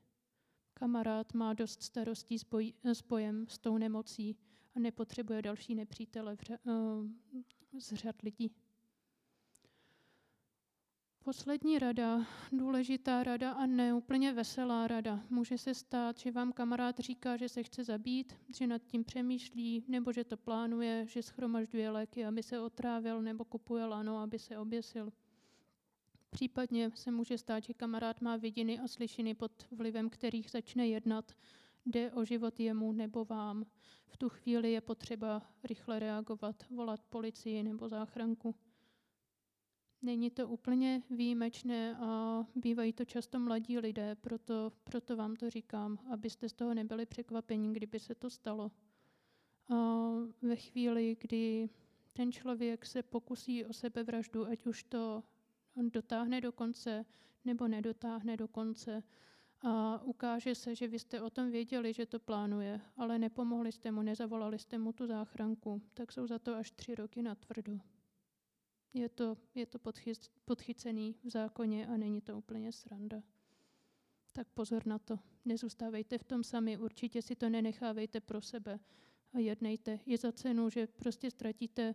Kamarád 0.75 1.35
má 1.35 1.55
dost 1.55 1.83
starostí 1.83 2.39
s 2.85 3.03
bojem 3.03 3.47
s 3.49 3.59
tou 3.59 3.79
nemocí 3.79 4.37
a 4.75 4.79
nepotřebuje 4.81 5.43
další 5.43 5.75
nepřítele 5.75 6.37
uh, 6.65 7.07
z 7.79 7.93
řad 7.93 8.23
lidí. 8.23 8.51
Poslední 11.25 11.79
rada, 11.79 12.27
důležitá 12.53 13.23
rada 13.23 13.53
a 13.53 13.67
ne 13.67 13.95
úplně 13.95 14.33
veselá 14.33 14.87
rada. 14.87 15.25
Může 15.31 15.59
se 15.59 15.75
stát, 15.75 16.19
že 16.19 16.31
vám 16.31 16.53
kamarád 16.53 16.99
říká, 16.99 17.37
že 17.37 17.49
se 17.49 17.63
chce 17.63 17.85
zabít, 17.85 18.37
že 18.57 18.67
nad 18.67 18.83
tím 18.83 19.05
přemýšlí, 19.05 19.85
nebo 19.89 20.13
že 20.13 20.25
to 20.25 20.37
plánuje, 20.37 21.07
že 21.07 21.23
schromažďuje 21.23 21.91
léky, 21.91 22.25
aby 22.25 22.43
se 22.43 22.61
otrávil, 22.61 23.23
nebo 23.23 23.45
kupuje 23.45 23.85
lano, 23.85 24.19
aby 24.19 24.39
se 24.39 24.59
oběsil. 24.59 25.13
Případně 26.31 26.91
se 26.95 27.11
může 27.11 27.39
stát, 27.39 27.65
že 27.65 27.75
kamarád 27.75 28.21
má 28.21 28.37
vidiny 28.37 28.81
a 28.81 28.89
slyšiny, 28.89 29.35
pod 29.35 29.67
vlivem 29.71 30.11
kterých 30.11 30.51
začne 30.51 30.89
jednat. 30.89 31.33
Jde 31.91 32.13
o 32.13 32.25
život 32.25 32.61
jemu 32.61 32.93
nebo 32.93 33.25
vám. 33.25 33.67
V 34.07 34.17
tu 34.17 34.29
chvíli 34.29 34.73
je 34.73 34.81
potřeba 34.81 35.43
rychle 35.65 35.99
reagovat, 35.99 36.65
volat 36.71 37.03
policii 37.03 37.63
nebo 37.63 37.89
záchranku. 37.89 38.55
Není 40.03 40.31
to 40.31 40.49
úplně 40.49 41.03
výjimečné 41.11 41.97
a 41.97 42.45
bývají 42.55 42.93
to 42.93 43.05
často 43.05 43.39
mladí 43.39 43.79
lidé, 43.79 44.15
proto, 44.15 44.73
proto 44.85 45.17
vám 45.17 45.37
to 45.37 45.51
říkám, 45.51 45.99
abyste 46.13 46.49
z 46.49 46.53
toho 46.53 46.75
nebyli 46.75 47.07
překvapení, 47.07 47.73
kdyby 47.73 47.99
se 47.99 48.15
to 48.15 48.31
stalo. 48.31 48.71
A 49.69 50.11
ve 50.43 50.57
chvíli, 50.57 51.17
kdy 51.21 51.69
ten 52.13 52.33
člověk 52.33 52.87
se 52.87 53.03
pokusí 53.03 53.65
o 53.65 53.73
sebevraždu, 53.73 54.47
ať 54.47 54.67
už 54.67 54.85
to 54.85 55.23
dotáhne 55.93 56.41
do 56.41 56.53
konce 56.53 57.05
nebo 57.45 57.69
nedotáhne 57.69 58.37
do 58.37 58.49
konce, 58.49 59.03
a 59.63 60.03
ukáže 60.03 60.55
se, 60.55 60.75
že 60.75 60.89
vy 60.89 60.99
jste 60.99 61.23
o 61.23 61.31
tom 61.31 61.51
věděli, 61.51 61.93
že 61.93 62.07
to 62.07 62.19
plánuje, 62.19 62.81
ale 62.97 63.19
nepomohli 63.19 63.73
jste 63.73 63.91
mu, 63.91 64.03
nezavolali 64.03 64.59
jste 64.59 64.79
mu 64.79 64.93
tu 64.93 65.07
záchranku, 65.07 65.83
tak 65.95 66.13
jsou 66.13 66.27
za 66.27 66.39
to 66.39 66.55
až 66.55 66.71
tři 66.71 66.95
roky 66.95 67.23
na 67.23 67.35
tvrdo. 67.35 67.79
Je 68.95 69.09
to, 69.09 69.37
je 69.55 69.67
to 69.67 69.79
podchyc, 69.79 70.31
podchycený 70.45 71.17
v 71.25 71.31
zákoně 71.31 71.87
a 71.87 71.97
není 71.97 72.21
to 72.21 72.39
úplně 72.39 72.73
sranda. 72.73 73.23
Tak 74.33 74.49
pozor 74.49 74.87
na 74.87 74.99
to. 74.99 75.19
Nezůstávejte 75.45 76.19
v 76.19 76.25
tom 76.25 76.45
sami, 76.45 76.79
určitě 76.79 77.23
si 77.23 77.37
to 77.37 77.49
nenechávejte 77.49 78.21
pro 78.21 78.43
sebe 78.43 78.81
a 79.33 79.39
jednejte. 79.39 79.99
Je 80.07 80.19
za 80.19 80.33
cenu, 80.33 80.71
že 80.71 80.87
prostě 80.87 81.31
ztratíte 81.31 81.95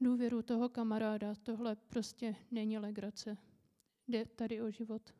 důvěru 0.00 0.42
toho 0.42 0.68
kamaráda. 0.68 1.34
Tohle 1.42 1.76
prostě 1.76 2.36
není 2.50 2.78
legrace. 2.78 3.36
Jde 4.08 4.24
tady 4.24 4.62
o 4.62 4.70
život. 4.70 5.14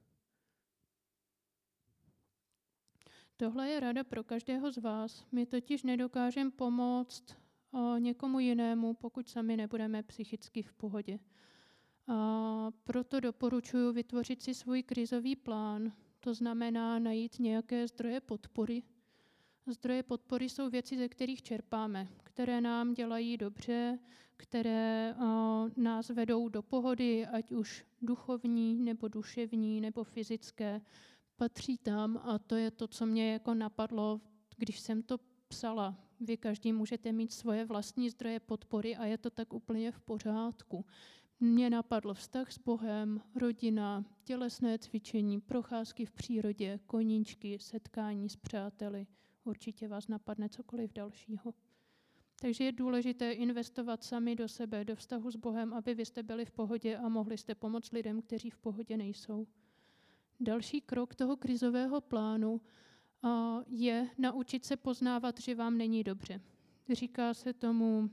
Tohle 3.40 3.68
je 3.68 3.80
rada 3.80 4.04
pro 4.04 4.24
každého 4.24 4.72
z 4.72 4.78
vás. 4.78 5.26
My 5.32 5.46
totiž 5.46 5.82
nedokážeme 5.82 6.50
pomoct 6.50 7.36
někomu 7.98 8.40
jinému, 8.40 8.94
pokud 8.94 9.28
sami 9.28 9.56
nebudeme 9.56 10.02
psychicky 10.02 10.62
v 10.62 10.72
pohodě. 10.72 11.18
A 12.08 12.70
proto 12.84 13.20
doporučuji 13.20 13.92
vytvořit 13.92 14.42
si 14.42 14.54
svůj 14.54 14.82
krizový 14.82 15.36
plán. 15.36 15.92
To 16.20 16.34
znamená 16.34 16.98
najít 16.98 17.38
nějaké 17.38 17.88
zdroje 17.88 18.20
podpory. 18.20 18.82
Zdroje 19.66 20.02
podpory 20.02 20.48
jsou 20.48 20.70
věci, 20.70 20.98
ze 20.98 21.08
kterých 21.08 21.42
čerpáme, 21.42 22.08
které 22.24 22.60
nám 22.60 22.94
dělají 22.94 23.36
dobře, 23.36 23.98
které 24.36 25.14
nás 25.76 26.08
vedou 26.08 26.48
do 26.48 26.62
pohody, 26.62 27.26
ať 27.26 27.52
už 27.52 27.84
duchovní, 28.02 28.80
nebo 28.80 29.08
duševní, 29.08 29.80
nebo 29.80 30.04
fyzické. 30.04 30.80
Patří 31.38 31.78
tam 31.78 32.16
a 32.16 32.38
to 32.38 32.56
je 32.56 32.70
to, 32.70 32.88
co 32.88 33.06
mě 33.06 33.32
jako 33.32 33.54
napadlo, 33.54 34.20
když 34.56 34.80
jsem 34.80 35.02
to 35.02 35.18
psala 35.48 36.08
vy 36.20 36.36
každý 36.36 36.72
můžete 36.72 37.12
mít 37.12 37.32
svoje 37.32 37.64
vlastní 37.64 38.10
zdroje 38.10 38.40
podpory 38.40 38.96
a 38.96 39.04
je 39.04 39.18
to 39.18 39.30
tak 39.30 39.52
úplně 39.52 39.92
v 39.92 40.00
pořádku. 40.00 40.84
Mně 41.40 41.70
napadl 41.70 42.14
vztah 42.14 42.52
s 42.52 42.58
Bohem, 42.58 43.20
rodina, 43.34 44.04
tělesné 44.24 44.78
cvičení, 44.78 45.40
procházky 45.40 46.06
v 46.06 46.12
přírodě, 46.12 46.80
koníčky, 46.86 47.58
setkání 47.58 48.28
s 48.28 48.36
přáteli. 48.36 49.06
Určitě 49.44 49.88
vás 49.88 50.08
napadne 50.08 50.48
cokoliv 50.48 50.92
dalšího. 50.92 51.54
Takže 52.40 52.64
je 52.64 52.72
důležité 52.72 53.32
investovat 53.32 54.04
sami 54.04 54.36
do 54.36 54.48
sebe, 54.48 54.84
do 54.84 54.96
vztahu 54.96 55.30
s 55.30 55.36
Bohem, 55.36 55.74
aby 55.74 55.94
vy 55.94 56.06
jste 56.06 56.22
byli 56.22 56.44
v 56.44 56.50
pohodě 56.50 56.96
a 56.96 57.08
mohli 57.08 57.38
jste 57.38 57.54
pomoct 57.54 57.92
lidem, 57.92 58.22
kteří 58.22 58.50
v 58.50 58.58
pohodě 58.58 58.96
nejsou. 58.96 59.46
Další 60.40 60.80
krok 60.80 61.14
toho 61.14 61.36
krizového 61.36 62.00
plánu 62.00 62.60
je 63.66 64.10
naučit 64.18 64.64
se 64.64 64.76
poznávat, 64.76 65.40
že 65.40 65.54
vám 65.54 65.78
není 65.78 66.04
dobře. 66.04 66.40
Říká 66.92 67.34
se 67.34 67.52
tomu 67.52 68.10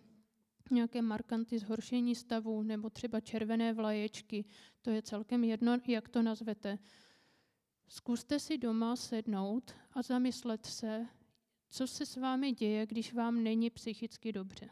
nějaké 0.72 1.02
markanty 1.02 1.60
zhoršení 1.60 2.16
stavu 2.16 2.64
nebo 2.64 2.90
třeba 2.90 3.20
červené 3.20 3.74
vlaječky. 3.74 4.46
To 4.82 4.90
je 4.90 5.02
celkem 5.02 5.44
jedno, 5.44 5.78
jak 5.88 6.10
to 6.10 6.22
nazvete. 6.22 6.80
Zkuste 7.88 8.40
si 8.40 8.58
doma 8.58 8.96
sednout 8.96 9.76
a 9.94 10.02
zamyslet 10.02 10.66
se, 10.66 11.08
co 11.70 11.88
se 11.88 12.06
s 12.06 12.18
vámi 12.18 12.52
děje, 12.52 12.86
když 12.86 13.14
vám 13.14 13.44
není 13.44 13.70
psychicky 13.70 14.32
dobře. 14.32 14.70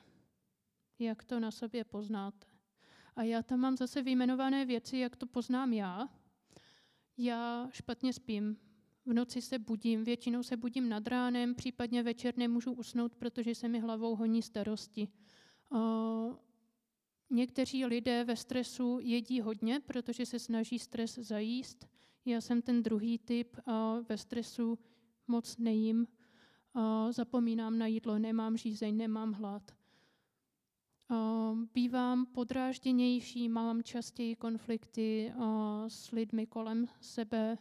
Jak 1.00 1.24
to 1.24 1.40
na 1.40 1.52
sobě 1.52 1.84
poznáte. 1.84 2.48
A 3.16 3.24
já 3.24 3.44
tam 3.44 3.60
mám 3.60 3.78
zase 3.78 4.02
vyjmenované 4.02 4.66
věci, 4.66 4.98
jak 4.98 5.16
to 5.16 5.26
poznám 5.26 5.74
já. 5.74 6.10
Já 7.18 7.70
špatně 7.72 8.14
spím, 8.14 8.58
v 9.06 9.14
noci 9.14 9.42
se 9.42 9.60
budím, 9.60 10.04
většinou 10.04 10.44
se 10.44 10.58
budím 10.58 10.90
nad 10.90 11.08
ránem, 11.08 11.56
případně 11.56 12.04
večer 12.04 12.38
nemůžu 12.38 12.72
usnout, 12.72 13.16
protože 13.16 13.56
se 13.56 13.68
mi 13.68 13.80
hlavou 13.80 14.16
honí 14.16 14.42
starosti. 14.42 15.08
Někteří 17.30 17.86
lidé 17.86 18.24
ve 18.24 18.36
stresu 18.36 19.00
jedí 19.02 19.42
hodně, 19.42 19.80
protože 19.80 20.26
se 20.26 20.40
snaží 20.40 20.80
stres 20.80 21.16
zajíst. 21.16 21.88
Já 22.26 22.42
jsem 22.42 22.62
ten 22.62 22.84
druhý 22.84 23.20
typ 23.20 23.58
a 23.66 24.00
ve 24.10 24.18
stresu 24.18 24.80
moc 25.28 25.58
nejím. 25.58 26.08
A 26.74 27.12
zapomínám 27.12 27.78
na 27.78 27.88
jídlo, 27.88 28.20
nemám 28.20 28.58
žízeň, 28.58 28.98
nemám 28.98 29.34
hlad. 29.34 29.72
A 31.10 31.52
bývám 31.74 32.26
podrážděnější, 32.26 33.50
mám 33.50 33.84
častěji 33.84 34.36
konflikty 34.36 35.34
s 35.88 36.12
lidmi 36.12 36.48
kolem 36.48 36.88
sebe, 37.02 37.58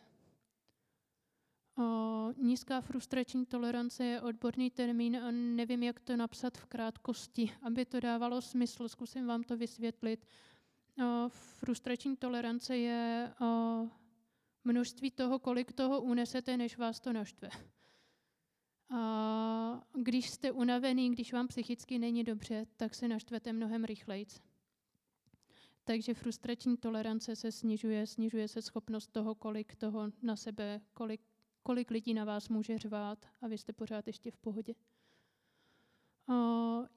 nízká 2.37 2.81
frustrační 2.81 3.47
tolerance 3.47 4.05
je 4.05 4.21
odborný 4.21 4.71
termín 4.71 5.17
a 5.17 5.31
nevím, 5.31 5.83
jak 5.83 6.01
to 6.01 6.17
napsat 6.17 6.59
v 6.59 6.67
krátkosti, 6.67 7.53
aby 7.63 7.85
to 7.85 8.01
dávalo 8.01 8.43
smysl. 8.43 8.89
Zkusím 8.89 9.27
vám 9.27 9.43
to 9.43 9.57
vysvětlit. 9.57 10.27
Frustrační 11.29 12.17
tolerance 12.17 12.77
je 12.77 13.33
množství 14.65 15.11
toho, 15.11 15.39
kolik 15.39 15.73
toho 15.73 16.01
unesete, 16.01 16.57
než 16.57 16.79
vás 16.79 17.01
to 17.01 17.13
naštve. 17.13 17.51
A 18.95 19.83
když 19.93 20.31
jste 20.31 20.53
unavený, 20.53 21.11
když 21.11 21.33
vám 21.33 21.49
psychicky 21.49 21.99
není 21.99 22.25
dobře, 22.25 22.67
tak 22.77 22.95
se 22.95 23.09
naštvete 23.09 23.53
mnohem 23.53 23.85
rychleji. 23.85 24.27
Takže 25.85 26.15
frustrační 26.15 26.77
tolerance 26.77 27.37
se 27.37 27.53
snižuje, 27.53 28.07
snižuje 28.07 28.49
se 28.49 28.63
schopnost 28.63 29.13
toho, 29.13 29.35
kolik 29.35 29.75
toho 29.75 30.11
na 30.23 30.37
sebe, 30.37 30.81
kolik 30.95 31.21
kolik 31.63 31.91
lidí 31.91 32.15
na 32.15 32.25
vás 32.25 32.49
může 32.49 32.79
řvát 32.79 33.27
a 33.41 33.49
vy 33.49 33.59
jste 33.59 33.73
pořád 33.73 34.07
ještě 34.07 34.31
v 34.31 34.37
pohodě. 34.37 34.75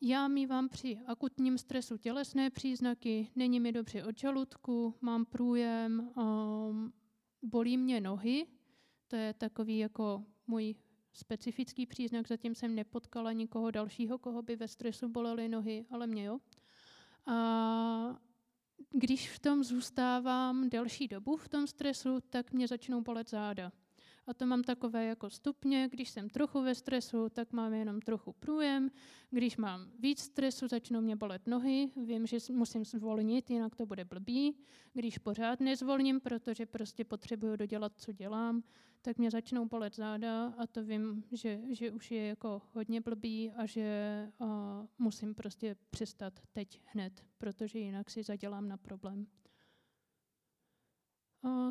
Já 0.01 0.27
mývám 0.27 0.69
při 0.69 0.99
akutním 1.05 1.57
stresu 1.57 1.97
tělesné 1.97 2.49
příznaky, 2.49 3.31
není 3.35 3.59
mi 3.59 3.71
dobře 3.71 4.03
od 4.03 4.17
žaludku, 4.19 4.95
mám 5.01 5.25
průjem, 5.25 6.11
bolí 7.41 7.77
mě 7.77 8.01
nohy, 8.01 8.47
to 9.07 9.15
je 9.15 9.33
takový 9.33 9.77
jako 9.77 10.23
můj 10.47 10.75
specifický 11.15 11.85
příznak, 11.85 12.27
zatím 12.27 12.55
jsem 12.55 12.75
nepotkala 12.75 13.31
nikoho 13.31 13.71
dalšího, 13.71 14.17
koho 14.17 14.41
by 14.41 14.55
ve 14.55 14.67
stresu 14.67 15.09
bolely 15.09 15.49
nohy, 15.49 15.85
ale 15.91 16.07
mě 16.07 16.23
jo. 16.23 16.39
A 17.25 18.19
když 18.91 19.31
v 19.31 19.39
tom 19.39 19.63
zůstávám 19.63 20.69
delší 20.69 21.07
dobu 21.07 21.37
v 21.37 21.49
tom 21.49 21.67
stresu, 21.67 22.19
tak 22.29 22.51
mě 22.51 22.67
začnou 22.67 23.01
bolet 23.01 23.29
záda. 23.29 23.71
A 24.27 24.33
to 24.33 24.45
mám 24.45 24.63
takové 24.63 25.05
jako 25.05 25.29
stupně, 25.29 25.89
když 25.91 26.09
jsem 26.09 26.29
trochu 26.29 26.61
ve 26.61 26.75
stresu, 26.75 27.29
tak 27.29 27.51
mám 27.51 27.73
jenom 27.73 28.01
trochu 28.01 28.33
průjem. 28.33 28.91
Když 29.29 29.57
mám 29.57 29.91
víc 29.99 30.19
stresu, 30.19 30.67
začnou 30.67 31.01
mě 31.01 31.15
bolet 31.15 31.47
nohy, 31.47 31.91
vím, 31.95 32.27
že 32.27 32.37
musím 32.51 32.85
zvolnit, 32.85 33.49
jinak 33.49 33.75
to 33.75 33.85
bude 33.85 34.05
blbý. 34.05 34.57
Když 34.93 35.17
pořád 35.17 35.59
nezvolním, 35.59 36.19
protože 36.19 36.65
prostě 36.65 37.03
potřebuju 37.03 37.55
dodělat, 37.55 37.93
co 37.97 38.11
dělám, 38.11 38.63
tak 39.05 39.17
mě 39.17 39.31
začnou 39.31 39.65
bolet 39.65 39.95
záda 39.95 40.47
a 40.57 40.67
to 40.67 40.83
vím, 40.83 41.23
že, 41.31 41.61
že 41.69 41.91
už 41.91 42.11
je 42.11 42.27
jako 42.27 42.61
hodně 42.73 43.01
blbý 43.01 43.51
a 43.51 43.65
že 43.65 44.31
uh, 44.37 44.47
musím 44.97 45.35
prostě 45.35 45.75
přestat 45.89 46.39
teď 46.53 46.81
hned, 46.85 47.25
protože 47.37 47.79
jinak 47.79 48.09
si 48.09 48.23
zadělám 48.23 48.67
na 48.67 48.77
problém 48.77 49.27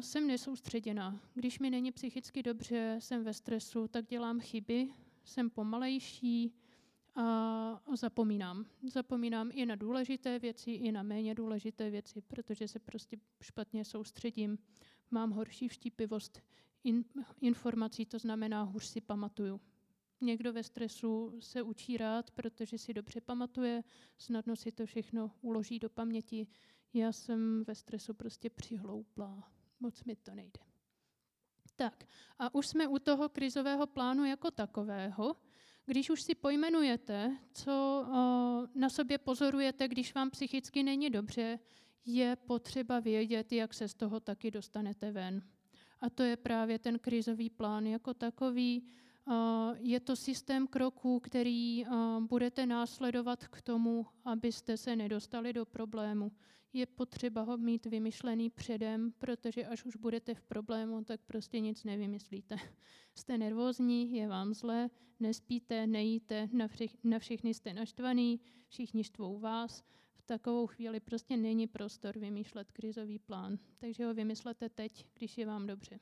jsem 0.01 0.27
nesoustředěná. 0.27 1.21
Když 1.35 1.59
mi 1.59 1.71
není 1.71 1.93
psychicky 1.93 2.43
dobře, 2.43 2.97
jsem 2.99 3.25
ve 3.25 3.35
stresu, 3.35 3.89
tak 3.89 4.07
dělám 4.07 4.41
chyby, 4.41 4.89
jsem 5.25 5.51
pomalejší 5.51 6.55
a 7.15 7.97
zapomínám. 7.97 8.67
Zapomínám 8.93 9.51
i 9.55 9.67
na 9.67 9.75
důležité 9.75 10.39
věci, 10.39 10.71
i 10.71 10.93
na 10.93 11.03
méně 11.03 11.35
důležité 11.35 11.91
věci, 11.91 12.21
protože 12.21 12.69
se 12.69 12.79
prostě 12.79 13.17
špatně 13.43 13.85
soustředím. 13.85 14.59
Mám 15.11 15.31
horší 15.31 15.69
vštípivost 15.69 16.43
in, 16.85 17.05
informací, 17.41 18.07
to 18.07 18.19
znamená, 18.19 18.63
hůř 18.63 18.85
si 18.85 19.01
pamatuju. 19.01 19.61
Někdo 20.21 20.53
ve 20.53 20.63
stresu 20.63 21.37
se 21.41 21.63
učí 21.63 21.97
rád, 21.97 22.31
protože 22.31 22.79
si 22.79 22.95
dobře 22.95 23.21
pamatuje, 23.21 23.85
snadno 24.19 24.57
si 24.57 24.73
to 24.73 24.87
všechno 24.87 25.31
uloží 25.41 25.79
do 25.79 25.91
paměti. 25.91 26.47
Já 26.93 27.13
jsem 27.13 27.65
ve 27.65 27.75
stresu 27.75 28.15
prostě 28.15 28.51
přihlouplá 28.51 29.51
moc 29.81 30.05
mi 30.05 30.17
to 30.17 30.35
nejde. 30.35 30.61
Tak, 31.77 32.05
a 32.39 32.55
už 32.55 32.67
jsme 32.67 32.89
u 32.89 32.99
toho 32.99 33.29
krizového 33.29 33.87
plánu 33.87 34.25
jako 34.25 34.51
takového. 34.51 35.37
Když 35.87 36.11
už 36.11 36.23
si 36.23 36.35
pojmenujete, 36.35 37.39
co 37.53 38.07
na 38.75 38.91
sobě 38.91 39.19
pozorujete, 39.19 39.89
když 39.89 40.15
vám 40.15 40.31
psychicky 40.31 40.83
není 40.83 41.11
dobře, 41.11 41.59
je 42.05 42.37
potřeba 42.37 43.01
vědět, 43.01 43.53
jak 43.53 43.75
se 43.75 43.89
z 43.89 43.95
toho 43.95 44.21
taky 44.21 44.51
dostanete 44.51 45.13
ven. 45.13 45.43
A 46.05 46.11
to 46.11 46.23
je 46.23 46.37
právě 46.37 46.79
ten 46.79 46.99
krizový 46.99 47.51
plán 47.51 47.87
jako 47.87 48.15
takový. 48.15 48.83
Je 49.79 50.01
to 50.01 50.17
systém 50.17 50.67
kroků, 50.67 51.21
který 51.21 51.87
budete 52.21 52.67
následovat 52.67 53.49
k 53.49 53.63
tomu, 53.63 54.07
abyste 54.25 54.77
se 54.77 54.97
nedostali 54.97 55.53
do 55.53 55.65
problému 55.65 56.33
je 56.75 56.87
potřeba 56.87 57.43
ho 57.43 57.57
mít 57.57 57.87
vymyšlený 57.87 58.51
předem, 58.51 59.13
protože 59.19 59.67
až 59.67 59.85
už 59.85 59.97
budete 59.97 60.35
v 60.35 60.43
problému, 60.43 61.05
tak 61.05 61.21
prostě 61.21 61.61
nic 61.61 61.85
nevymyslíte. 61.85 62.57
Jste 63.15 63.39
nervózní, 63.39 64.13
je 64.13 64.29
vám 64.29 64.55
zle, 64.55 64.91
nespíte, 65.21 65.87
nejíte, 65.87 66.49
na, 66.53 66.69
na 67.05 67.19
všechny 67.19 67.55
jste 67.55 67.73
naštvaný, 67.75 68.41
všichni 68.69 69.05
štvou 69.05 69.39
vás. 69.39 69.85
Takovou 70.27 70.67
chvíli 70.67 71.01
prostě 71.01 71.37
není 71.37 71.67
prostor 71.67 72.19
vymýšlet 72.19 72.73
krizový 72.73 73.19
plán, 73.19 73.59
takže 73.79 74.07
ho 74.07 74.15
vymyslete 74.15 74.69
teď, 74.69 75.07
když 75.15 75.39
je 75.39 75.47
vám 75.47 75.67
dobře. 75.67 76.01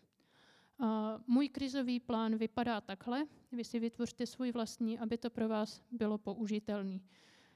Uh, 0.78 0.88
můj 1.26 1.48
krizový 1.48 2.00
plán 2.00 2.36
vypadá 2.36 2.80
takhle, 2.80 3.26
vy 3.52 3.64
si 3.64 3.78
vytvořte 3.78 4.26
svůj 4.26 4.52
vlastní, 4.52 4.98
aby 4.98 5.18
to 5.18 5.30
pro 5.30 5.48
vás 5.48 5.82
bylo 5.90 6.18
použitelný. 6.18 7.02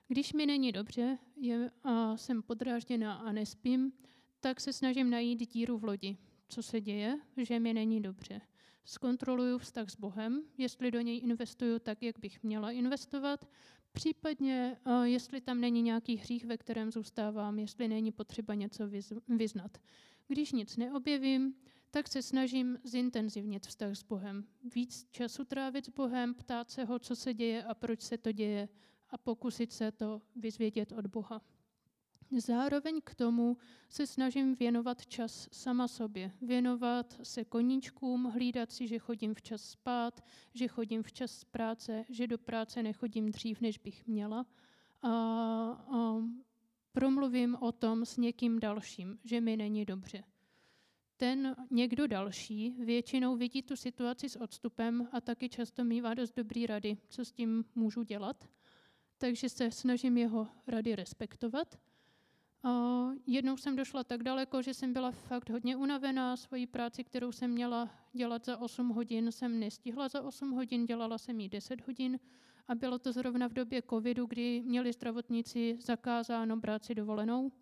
Když 0.08 0.32
mi 0.32 0.46
není 0.46 0.72
dobře, 0.72 1.18
je, 1.36 1.70
a 1.84 2.16
jsem 2.16 2.42
podrážděná 2.42 3.14
a 3.14 3.32
nespím, 3.32 3.92
tak 4.40 4.60
se 4.60 4.72
snažím 4.72 5.10
najít 5.10 5.52
díru 5.52 5.78
v 5.78 5.84
lodi. 5.84 6.16
Co 6.48 6.62
se 6.62 6.80
děje? 6.80 7.20
Že 7.36 7.60
mi 7.60 7.74
není 7.74 8.00
dobře. 8.02 8.40
Zkontroluju 8.84 9.58
vztah 9.58 9.90
s 9.90 9.96
Bohem, 9.96 10.42
jestli 10.58 10.90
do 10.90 11.00
něj 11.00 11.18
investuju 11.18 11.78
tak, 11.78 12.02
jak 12.02 12.18
bych 12.18 12.42
měla 12.42 12.70
investovat, 12.70 13.48
případně 13.96 14.76
jestli 15.02 15.40
tam 15.40 15.60
není 15.60 15.82
nějaký 15.82 16.16
hřích, 16.16 16.44
ve 16.44 16.56
kterém 16.56 16.92
zůstávám, 16.92 17.58
jestli 17.58 17.88
není 17.88 18.12
potřeba 18.12 18.54
něco 18.54 18.84
vyznat. 19.28 19.78
Když 20.28 20.52
nic 20.52 20.76
neobjevím, 20.76 21.54
tak 21.90 22.08
se 22.08 22.22
snažím 22.22 22.78
zintenzivnit 22.84 23.66
vztah 23.66 23.96
s 23.96 24.02
Bohem. 24.02 24.44
Víc 24.74 25.06
času 25.10 25.44
trávit 25.44 25.86
s 25.86 25.88
Bohem, 25.88 26.34
ptát 26.34 26.70
se 26.70 26.84
ho, 26.84 26.98
co 26.98 27.16
se 27.16 27.34
děje 27.34 27.64
a 27.64 27.74
proč 27.74 28.02
se 28.02 28.18
to 28.18 28.32
děje 28.32 28.68
a 29.10 29.18
pokusit 29.18 29.72
se 29.72 29.92
to 29.92 30.22
vyzvědět 30.36 30.92
od 30.92 31.06
Boha. 31.06 31.42
Zároveň 32.30 33.00
k 33.04 33.14
tomu 33.14 33.56
se 33.88 34.06
snažím 34.06 34.54
věnovat 34.54 35.06
čas 35.06 35.48
sama 35.52 35.88
sobě. 35.88 36.32
Věnovat 36.42 37.20
se 37.22 37.44
koníčkům, 37.44 38.24
hlídat 38.24 38.72
si, 38.72 38.88
že 38.88 38.98
chodím 38.98 39.34
včas 39.34 39.62
spát, 39.62 40.24
že 40.54 40.68
chodím 40.68 41.02
včas 41.02 41.30
z 41.30 41.44
práce, 41.44 42.04
že 42.08 42.26
do 42.26 42.38
práce 42.38 42.82
nechodím 42.82 43.30
dřív, 43.30 43.60
než 43.60 43.78
bych 43.78 44.06
měla. 44.06 44.46
A, 45.02 45.10
a 45.10 46.16
promluvím 46.92 47.56
o 47.60 47.72
tom 47.72 48.04
s 48.04 48.16
někým 48.16 48.60
dalším, 48.60 49.18
že 49.24 49.40
mi 49.40 49.56
není 49.56 49.84
dobře. 49.84 50.24
Ten 51.16 51.56
někdo 51.70 52.06
další 52.06 52.70
většinou 52.70 53.36
vidí 53.36 53.62
tu 53.62 53.76
situaci 53.76 54.28
s 54.28 54.36
odstupem 54.36 55.08
a 55.12 55.20
taky 55.20 55.48
často 55.48 55.84
mývá 55.84 56.14
dost 56.14 56.36
dobrý 56.36 56.66
rady, 56.66 56.96
co 57.08 57.24
s 57.24 57.32
tím 57.32 57.64
můžu 57.74 58.02
dělat 58.02 58.48
takže 59.18 59.48
se 59.48 59.70
snažím 59.70 60.18
jeho 60.18 60.48
rady 60.66 60.96
respektovat. 60.96 61.78
Jednou 63.26 63.56
jsem 63.56 63.76
došla 63.76 64.04
tak 64.04 64.22
daleko, 64.22 64.62
že 64.62 64.74
jsem 64.74 64.92
byla 64.92 65.10
fakt 65.10 65.50
hodně 65.50 65.76
unavená. 65.76 66.36
Svoji 66.36 66.66
práci, 66.66 67.04
kterou 67.04 67.32
jsem 67.32 67.50
měla 67.50 67.90
dělat 68.12 68.44
za 68.44 68.56
8 68.56 68.88
hodin, 68.88 69.32
jsem 69.32 69.60
nestihla 69.60 70.08
za 70.08 70.22
8 70.22 70.50
hodin, 70.50 70.86
dělala 70.86 71.18
jsem 71.18 71.40
ji 71.40 71.48
10 71.48 71.86
hodin. 71.86 72.18
A 72.68 72.74
bylo 72.74 72.98
to 72.98 73.12
zrovna 73.12 73.48
v 73.48 73.52
době 73.52 73.82
covidu, 73.90 74.26
kdy 74.26 74.62
měli 74.66 74.92
zdravotníci 74.92 75.78
zakázáno 75.80 76.56
brát 76.56 76.84
si 76.84 76.94
dovolenou. 76.94 77.52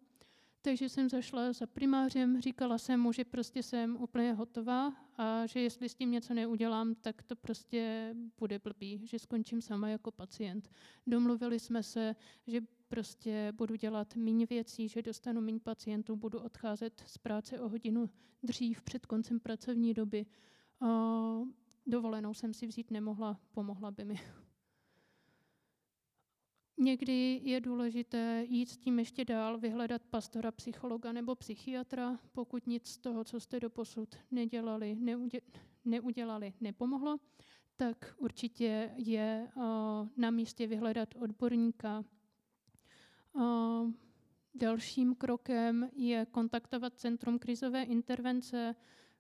Takže 0.62 0.88
jsem 0.88 1.08
zašla 1.08 1.52
za 1.52 1.66
primářem, 1.66 2.40
říkala 2.40 2.78
jsem 2.78 3.00
mu, 3.00 3.12
že 3.12 3.24
prostě 3.24 3.62
jsem 3.62 3.96
úplně 3.96 4.32
hotová 4.32 4.92
a 5.16 5.46
že 5.46 5.60
jestli 5.60 5.88
s 5.88 5.94
tím 5.94 6.10
něco 6.10 6.34
neudělám, 6.34 6.94
tak 6.94 7.22
to 7.22 7.36
prostě 7.36 8.14
bude 8.38 8.58
blbý, 8.58 9.06
že 9.06 9.18
skončím 9.18 9.60
sama 9.60 9.88
jako 9.88 10.10
pacient. 10.10 10.70
Domluvili 11.06 11.58
jsme 11.60 11.82
se, 11.82 12.16
že 12.46 12.60
prostě 12.94 13.52
budu 13.56 13.74
dělat 13.74 14.16
méně 14.16 14.46
věcí, 14.46 14.88
že 14.88 15.02
dostanu 15.02 15.40
méně 15.40 15.60
pacientů, 15.60 16.16
budu 16.16 16.40
odcházet 16.40 17.04
z 17.06 17.18
práce 17.18 17.60
o 17.60 17.68
hodinu 17.68 18.10
dřív 18.42 18.82
před 18.82 19.06
koncem 19.06 19.40
pracovní 19.40 19.94
doby. 19.94 20.26
A 20.80 20.86
dovolenou 21.86 22.34
jsem 22.34 22.54
si 22.54 22.66
vzít 22.66 22.90
nemohla, 22.90 23.40
pomohla 23.52 23.90
by 23.90 24.04
mi. 24.04 24.20
Někdy 26.78 27.40
je 27.44 27.60
důležité 27.60 28.44
jít 28.48 28.68
s 28.68 28.76
tím 28.76 28.98
ještě 28.98 29.24
dál, 29.24 29.58
vyhledat 29.58 30.02
pastora, 30.04 30.52
psychologa 30.52 31.12
nebo 31.12 31.34
psychiatra, 31.34 32.18
pokud 32.32 32.66
nic 32.66 32.88
z 32.88 32.98
toho, 32.98 33.24
co 33.24 33.40
jste 33.40 33.60
doposud 33.60 34.16
nedělali, 34.30 34.94
neudě, 34.94 35.40
neudělali, 35.84 36.52
nepomohlo, 36.60 37.16
tak 37.76 38.14
určitě 38.18 38.90
je 38.96 39.48
uh, 39.56 39.62
na 40.16 40.30
místě 40.30 40.66
vyhledat 40.66 41.14
odborníka. 41.18 42.04
Dalším 44.54 45.14
krokem 45.14 45.90
je 45.92 46.26
kontaktovat 46.26 46.98
Centrum 46.98 47.38
krizové 47.38 47.82
intervence, 47.82 48.74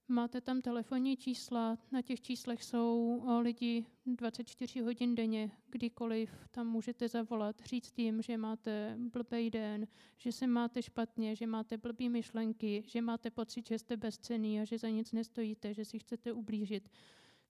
Máte 0.08 0.40
tam 0.40 0.62
telefonní 0.62 1.16
čísla, 1.16 1.78
na 1.92 2.02
těch 2.02 2.20
číslech 2.20 2.64
jsou 2.64 3.22
lidi 3.40 3.86
24 4.06 4.80
hodin 4.80 5.14
denně, 5.14 5.50
kdykoliv 5.68 6.30
tam 6.50 6.66
můžete 6.66 7.08
zavolat, 7.08 7.56
říct 7.64 7.98
jim, 7.98 8.22
že 8.22 8.36
máte 8.36 8.96
blbý 8.98 9.50
den, 9.50 9.86
že 10.16 10.32
se 10.32 10.46
máte 10.46 10.82
špatně, 10.82 11.36
že 11.36 11.46
máte 11.46 11.76
blbý 11.76 12.08
myšlenky, 12.08 12.84
že 12.86 13.00
máte 13.00 13.30
pocit, 13.30 13.68
že 13.68 13.78
jste 13.78 13.96
bezcený 13.96 14.60
a 14.60 14.64
že 14.64 14.78
za 14.78 14.88
nic 14.88 15.12
nestojíte, 15.12 15.74
že 15.74 15.84
si 15.84 15.98
chcete 15.98 16.32
ublížit. 16.32 16.88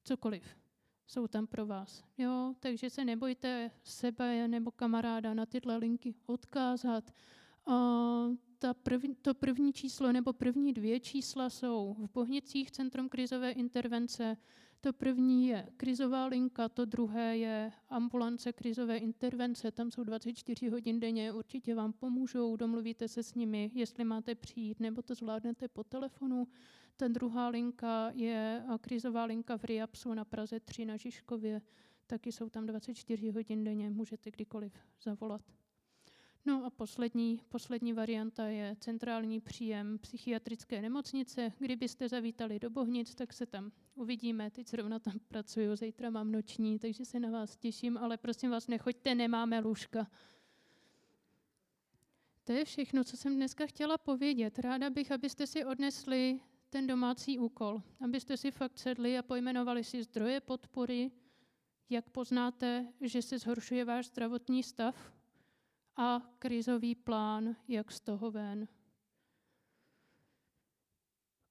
Cokoliv. 0.05 0.57
Jsou 1.07 1.27
tam 1.27 1.47
pro 1.47 1.67
vás. 1.67 2.05
Jo, 2.19 2.55
takže 2.61 2.91
se 2.91 3.05
nebojte 3.05 3.71
sebe 3.83 4.49
nebo 4.49 4.71
kamaráda 4.71 5.35
na 5.35 5.47
tyhle 5.47 5.77
linky 5.77 6.15
odkázat. 6.27 7.15
Uh, 7.69 8.35
ta 8.59 8.75
první, 8.75 9.15
to 9.15 9.35
první 9.35 9.73
číslo 9.73 10.13
nebo 10.13 10.33
první 10.33 10.73
dvě 10.73 11.01
čísla 11.01 11.51
jsou 11.51 11.97
v 11.99 12.13
Bohnicích 12.13 12.71
Centrum 12.71 13.09
krizové 13.09 13.51
intervence. 13.51 14.37
To 14.81 14.93
první 14.93 15.47
je 15.47 15.69
krizová 15.77 16.27
linka, 16.27 16.69
to 16.69 16.85
druhé 16.85 17.37
je 17.37 17.73
ambulance 17.89 18.53
krizové 18.53 18.97
intervence. 18.97 19.71
Tam 19.71 19.91
jsou 19.91 20.05
24 20.05 20.69
hodin 20.69 21.01
denně, 21.01 21.33
určitě 21.33 21.75
vám 21.75 21.93
pomůžou, 21.93 22.57
domluvíte 22.57 23.09
se 23.09 23.23
s 23.23 23.35
nimi, 23.35 23.71
jestli 23.75 24.05
máte 24.05 24.35
přijít, 24.35 24.81
nebo 24.81 25.03
to 25.03 25.15
zvládnete 25.15 25.69
po 25.69 25.85
telefonu. 25.85 26.49
Ta 26.97 27.09
druhá 27.09 27.49
linka 27.49 28.11
je 28.15 28.65
krizová 28.81 29.25
linka 29.25 29.59
v 29.59 29.65
Riapsu 29.65 30.15
na 30.15 30.25
Praze 30.25 30.61
3 30.61 30.85
na 30.85 30.97
Žižkově. 30.97 31.63
Taky 32.07 32.33
jsou 32.33 32.49
tam 32.49 32.67
24 32.67 33.31
hodin 33.31 33.65
denně, 33.65 33.91
můžete 33.91 34.31
kdykoliv 34.31 34.73
zavolat. 35.03 35.43
No 36.47 36.65
a 36.65 36.71
poslední, 36.71 37.41
poslední 37.49 37.93
varianta 37.93 38.47
je 38.47 38.77
centrální 38.81 39.41
příjem 39.41 39.99
psychiatrické 39.99 40.83
nemocnice. 40.83 41.53
Kdybyste 41.59 42.09
zavítali 42.09 42.59
do 42.59 42.71
Bohnic, 42.71 43.15
tak 43.15 43.33
se 43.33 43.47
tam 43.47 43.73
uvidíme. 43.95 44.51
Teď 44.51 44.69
zrovna 44.69 44.99
tam 44.99 45.15
pracuju, 45.29 45.77
zítra 45.77 46.11
mám 46.11 46.33
noční, 46.33 46.79
takže 46.79 47.05
se 47.05 47.21
na 47.21 47.31
vás 47.31 47.57
těším, 47.57 47.99
ale 47.99 48.17
prosím 48.17 48.51
vás, 48.51 48.69
nechoďte, 48.69 49.15
nemáme 49.15 49.61
lůžka. 49.61 50.11
To 52.45 52.53
je 52.53 52.65
všechno, 52.65 53.05
co 53.05 53.17
jsem 53.17 53.37
dneska 53.37 53.67
chtěla 53.67 53.99
povědět. 53.99 54.59
Ráda 54.59 54.91
bych, 54.91 55.13
abyste 55.13 55.47
si 55.47 55.65
odnesli 55.65 56.41
ten 56.75 56.87
domácí 56.87 57.39
úkol, 57.39 57.83
abyste 58.01 58.37
si 58.37 58.51
fakt 58.51 58.79
sedli 58.79 59.19
a 59.19 59.23
pojmenovali 59.23 59.85
si 59.85 60.03
zdroje 60.03 60.41
podpory, 60.41 61.11
jak 61.91 62.11
poznáte, 62.11 62.93
že 63.01 63.23
se 63.23 63.39
zhoršuje 63.39 63.85
váš 63.85 64.07
zdravotní 64.07 64.63
stav, 64.63 65.13
a 65.97 66.23
krizový 66.39 66.95
plán, 66.95 67.57
jak 67.69 67.93
z 67.93 68.01
toho 68.01 68.31
ven. 68.31 68.69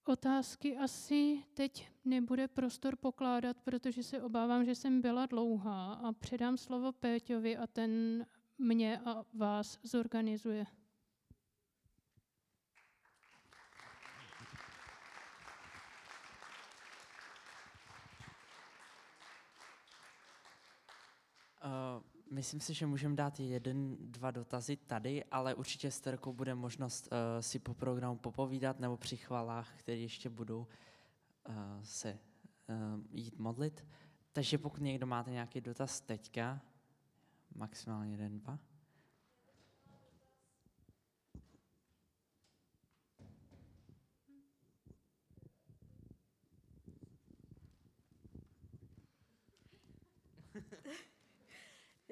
Otázky 0.06 0.78
asi 0.78 1.44
teď 1.54 1.90
nebude 2.06 2.48
prostor 2.48 2.96
pokládat, 2.96 3.58
protože 3.64 4.04
se 4.04 4.22
obávám, 4.22 4.66
že 4.66 4.76
jsem 4.76 5.02
byla 5.02 5.26
dlouhá 5.26 5.94
a 5.94 6.12
předám 6.12 6.58
slovo 6.58 6.92
Péťovi 6.92 7.58
a 7.58 7.68
ten 7.68 8.26
mě 8.58 9.00
a 9.00 9.26
vás 9.34 9.80
zorganizuje. 9.84 10.83
Uh, 21.64 22.04
Myslím 22.34 22.60
si, 22.60 22.74
že 22.74 22.86
můžeme 22.86 23.16
dát 23.16 23.40
jeden, 23.40 23.98
dva 24.00 24.32
dotazy 24.32 24.78
tady, 24.78 25.24
ale 25.24 25.54
určitě 25.56 25.92
s 25.92 26.02
Terkou 26.02 26.34
bude 26.34 26.56
možnost 26.56 27.08
uh, 27.12 27.42
si 27.42 27.60
po 27.60 27.74
programu 27.74 28.18
popovídat 28.18 28.80
nebo 28.80 28.98
při 28.98 29.18
chvalách, 29.18 29.74
které 29.80 29.98
ještě 29.98 30.30
budou 30.30 30.68
uh, 31.50 31.56
se 31.84 32.20
uh, 32.70 33.02
jít 33.12 33.40
modlit. 33.40 33.86
Takže 34.32 34.58
pokud 34.58 34.82
někdo 34.82 35.08
máte 35.08 35.32
nějaký 35.32 35.62
dotaz 35.62 36.02
teďka, 36.02 36.62
maximálně 37.56 38.12
jeden, 38.12 38.40
dva. 38.40 38.60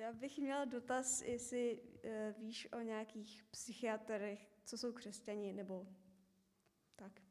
Já 0.01 0.13
bych 0.13 0.37
měla 0.37 0.65
dotaz, 0.65 1.21
jestli 1.21 1.81
uh, 1.81 2.43
víš 2.43 2.67
o 2.73 2.79
nějakých 2.79 3.43
psychiatrech, 3.51 4.51
co 4.65 4.77
jsou 4.77 4.91
křesťani, 4.91 5.53
nebo 5.53 5.87
tak. 6.95 7.21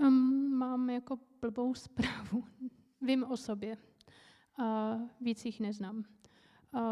Um, 0.00 0.54
mám 0.54 0.90
jako 0.90 1.18
blbou 1.40 1.74
zprávu. 1.74 2.44
Vím 3.00 3.24
o 3.24 3.36
sobě 3.36 3.76
a 4.58 4.96
víc 5.20 5.44
jich 5.44 5.60
neznám. 5.60 6.04
Uh, 6.74 6.82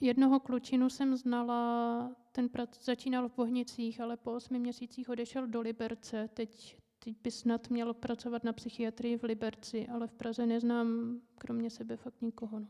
jednoho 0.00 0.40
klučinu 0.40 0.90
jsem 0.90 1.16
znala 1.16 2.21
ten 2.32 2.48
prac 2.48 2.84
začínal 2.84 3.28
v 3.28 3.34
Bohnicích, 3.34 4.00
ale 4.00 4.16
po 4.16 4.32
osmi 4.32 4.58
měsících 4.58 5.08
odešel 5.08 5.46
do 5.46 5.60
Liberce. 5.60 6.28
Teď, 6.34 6.76
teď 6.98 7.16
by 7.22 7.30
snad 7.30 7.70
měl 7.70 7.94
pracovat 7.94 8.44
na 8.44 8.52
psychiatrii 8.52 9.18
v 9.18 9.22
Liberci, 9.22 9.86
ale 9.88 10.06
v 10.06 10.12
Praze 10.12 10.46
neznám 10.46 11.20
kromě 11.38 11.70
sebe 11.70 11.96
fakt 11.96 12.22
nikoho. 12.22 12.60
No. 12.60 12.66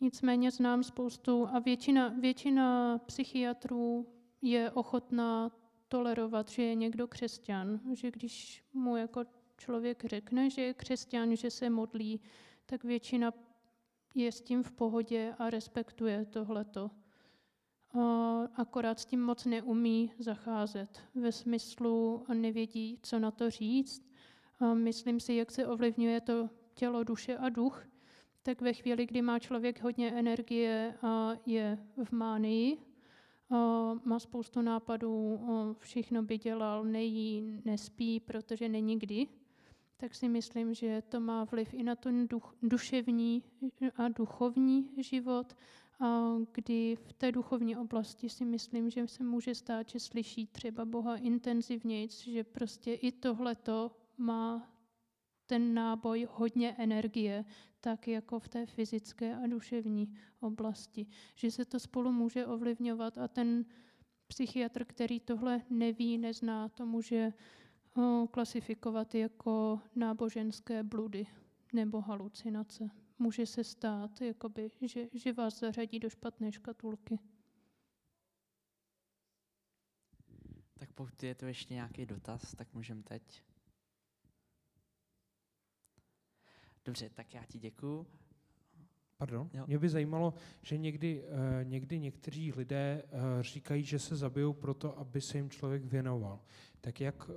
Nicméně 0.00 0.50
znám 0.50 0.82
spoustu 0.82 1.48
a 1.48 1.58
většina, 1.58 2.08
většina 2.08 2.98
psychiatrů 2.98 4.06
je 4.42 4.70
ochotná 4.70 5.50
tolerovat, 5.88 6.48
že 6.48 6.62
je 6.62 6.74
někdo 6.74 7.08
křesťan, 7.08 7.80
že 7.92 8.10
když 8.10 8.64
mu 8.72 8.96
jako 8.96 9.24
člověk 9.58 10.04
řekne, 10.04 10.50
že 10.50 10.62
je 10.62 10.74
křesťan, 10.74 11.36
že 11.36 11.50
se 11.50 11.70
modlí, 11.70 12.20
tak 12.66 12.84
většina 12.84 13.32
je 14.14 14.32
s 14.32 14.40
tím 14.40 14.62
v 14.62 14.72
pohodě 14.72 15.34
a 15.38 15.50
respektuje 15.50 16.24
tohleto 16.24 16.90
akorát 18.56 19.00
s 19.00 19.04
tím 19.04 19.22
moc 19.22 19.44
neumí 19.44 20.12
zacházet. 20.18 21.00
Ve 21.14 21.32
smyslu 21.32 22.24
nevědí, 22.34 22.98
co 23.02 23.18
na 23.18 23.30
to 23.30 23.50
říct. 23.50 24.12
Myslím 24.74 25.20
si, 25.20 25.34
jak 25.34 25.50
se 25.50 25.66
ovlivňuje 25.66 26.20
to 26.20 26.50
tělo, 26.74 27.04
duše 27.04 27.36
a 27.36 27.48
duch, 27.48 27.86
tak 28.42 28.60
ve 28.60 28.72
chvíli, 28.72 29.06
kdy 29.06 29.22
má 29.22 29.38
člověk 29.38 29.82
hodně 29.82 30.12
energie 30.12 30.94
a 31.02 31.32
je 31.46 31.78
v 32.04 32.12
mánii, 32.12 32.78
má 34.04 34.18
spoustu 34.18 34.62
nápadů, 34.62 35.40
všechno 35.78 36.22
by 36.22 36.38
dělal, 36.38 36.84
nejí, 36.84 37.60
nespí, 37.64 38.20
protože 38.20 38.68
není 38.68 38.98
kdy, 38.98 39.26
tak 39.96 40.14
si 40.14 40.28
myslím, 40.28 40.74
že 40.74 41.02
to 41.08 41.20
má 41.20 41.44
vliv 41.44 41.74
i 41.74 41.82
na 41.82 41.96
ten 41.96 42.28
duch, 42.28 42.54
duševní 42.62 43.42
a 43.96 44.08
duchovní 44.08 44.90
život 44.96 45.56
kdy 46.52 46.96
v 46.96 47.12
té 47.12 47.32
duchovní 47.32 47.76
oblasti 47.76 48.28
si 48.28 48.44
myslím, 48.44 48.90
že 48.90 49.08
se 49.08 49.24
může 49.24 49.54
stát, 49.54 49.88
že 49.88 50.00
slyší 50.00 50.46
třeba 50.46 50.84
Boha 50.84 51.16
intenzivněji, 51.16 52.08
že 52.08 52.44
prostě 52.44 52.94
i 52.94 53.12
tohleto 53.12 53.90
má 54.18 54.72
ten 55.46 55.74
náboj 55.74 56.28
hodně 56.30 56.72
energie, 56.78 57.44
tak 57.80 58.08
jako 58.08 58.38
v 58.40 58.48
té 58.48 58.66
fyzické 58.66 59.36
a 59.36 59.46
duševní 59.46 60.14
oblasti. 60.40 61.06
Že 61.34 61.50
se 61.50 61.64
to 61.64 61.80
spolu 61.80 62.12
může 62.12 62.46
ovlivňovat 62.46 63.18
a 63.18 63.28
ten 63.28 63.64
psychiatr, 64.26 64.84
který 64.84 65.20
tohle 65.20 65.62
neví, 65.70 66.18
nezná, 66.18 66.68
to 66.68 66.86
může 66.86 67.32
o, 67.96 68.26
klasifikovat 68.30 69.14
jako 69.14 69.80
náboženské 69.94 70.82
bludy 70.82 71.26
nebo 71.72 72.00
halucinace. 72.00 73.01
Může 73.22 73.46
se 73.46 73.64
stát, 73.64 74.20
jakoby, 74.20 74.70
že, 74.80 75.08
že 75.12 75.32
vás 75.32 75.58
zařadí 75.58 75.98
do 75.98 76.10
špatné 76.10 76.52
škatulky. 76.52 77.18
Tak 80.74 80.92
pokud 80.92 81.22
je 81.22 81.34
to 81.34 81.46
ještě 81.46 81.74
nějaký 81.74 82.06
dotaz, 82.06 82.54
tak 82.54 82.74
můžeme 82.74 83.02
teď. 83.02 83.42
Dobře, 86.84 87.10
tak 87.10 87.34
já 87.34 87.44
ti 87.44 87.58
děkuju. 87.58 88.06
Pardon, 89.16 89.50
Jo. 89.52 89.64
mě 89.66 89.78
by 89.78 89.88
zajímalo, 89.88 90.34
že 90.62 90.78
někdy, 90.78 91.24
eh, 91.24 91.64
někdy 91.64 91.98
někteří 91.98 92.52
lidé 92.52 93.02
eh, 93.04 93.42
říkají, 93.42 93.84
že 93.84 93.98
se 93.98 94.16
zabijou 94.16 94.52
proto, 94.52 94.98
aby 94.98 95.20
se 95.20 95.38
jim 95.38 95.50
člověk 95.50 95.84
věnoval. 95.84 96.40
Tak 96.80 97.00
jak 97.00 97.30
eh, 97.30 97.34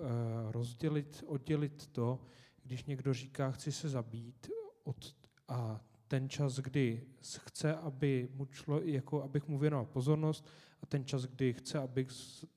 rozdělit, 0.52 1.24
oddělit 1.28 1.88
to, 1.88 2.22
když 2.64 2.86
někdo 2.86 3.14
říká, 3.14 3.52
chci 3.52 3.72
se 3.72 3.90
zabít, 3.90 4.50
od, 4.84 5.25
a 5.48 5.82
ten 6.08 6.30
čas, 6.30 6.60
kdy 6.60 7.04
chce, 7.38 7.76
aby 7.76 8.30
mu 8.34 8.46
člo, 8.46 8.82
jako 8.82 9.24
abych 9.24 9.48
mu 9.48 9.60
věnoval 9.60 9.86
pozornost, 9.86 10.46
a 10.84 10.86
ten 10.86 11.06
čas, 11.06 11.26
kdy 11.26 11.54
chce, 11.54 11.80
abych, 11.80 12.08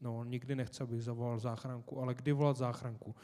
no 0.01 0.25
nikdy 0.25 0.55
nechce, 0.57 0.85
abych 0.85 1.03
zavolal 1.03 1.39
záchranku, 1.39 2.01
ale 2.01 2.15
kdy 2.15 2.33
volat 2.33 2.57
záchranku. 2.57 3.15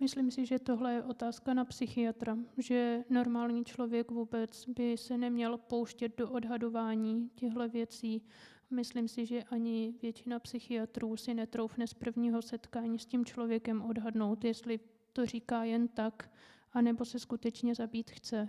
Myslím 0.00 0.30
si, 0.30 0.46
že 0.46 0.58
tohle 0.58 0.92
je 0.92 1.02
otázka 1.02 1.54
na 1.54 1.64
psychiatra, 1.64 2.36
že 2.58 3.04
normální 3.10 3.64
člověk 3.64 4.10
vůbec 4.10 4.68
by 4.68 4.96
se 4.96 5.18
neměl 5.18 5.58
pouštět 5.58 6.18
do 6.18 6.30
odhadování 6.30 7.30
těchto 7.34 7.68
věcí. 7.68 8.22
Myslím 8.70 9.08
si, 9.08 9.26
že 9.26 9.42
ani 9.42 9.94
většina 10.02 10.38
psychiatrů 10.38 11.16
si 11.16 11.34
netroufne 11.34 11.86
z 11.86 11.94
prvního 11.94 12.42
setkání 12.42 12.98
s 12.98 13.06
tím 13.06 13.24
člověkem 13.24 13.82
odhadnout, 13.82 14.44
jestli 14.44 14.80
to 15.12 15.26
říká 15.26 15.64
jen 15.64 15.88
tak, 15.88 16.30
anebo 16.74 17.04
se 17.04 17.18
skutečně 17.18 17.74
zabít 17.74 18.10
chce. 18.10 18.48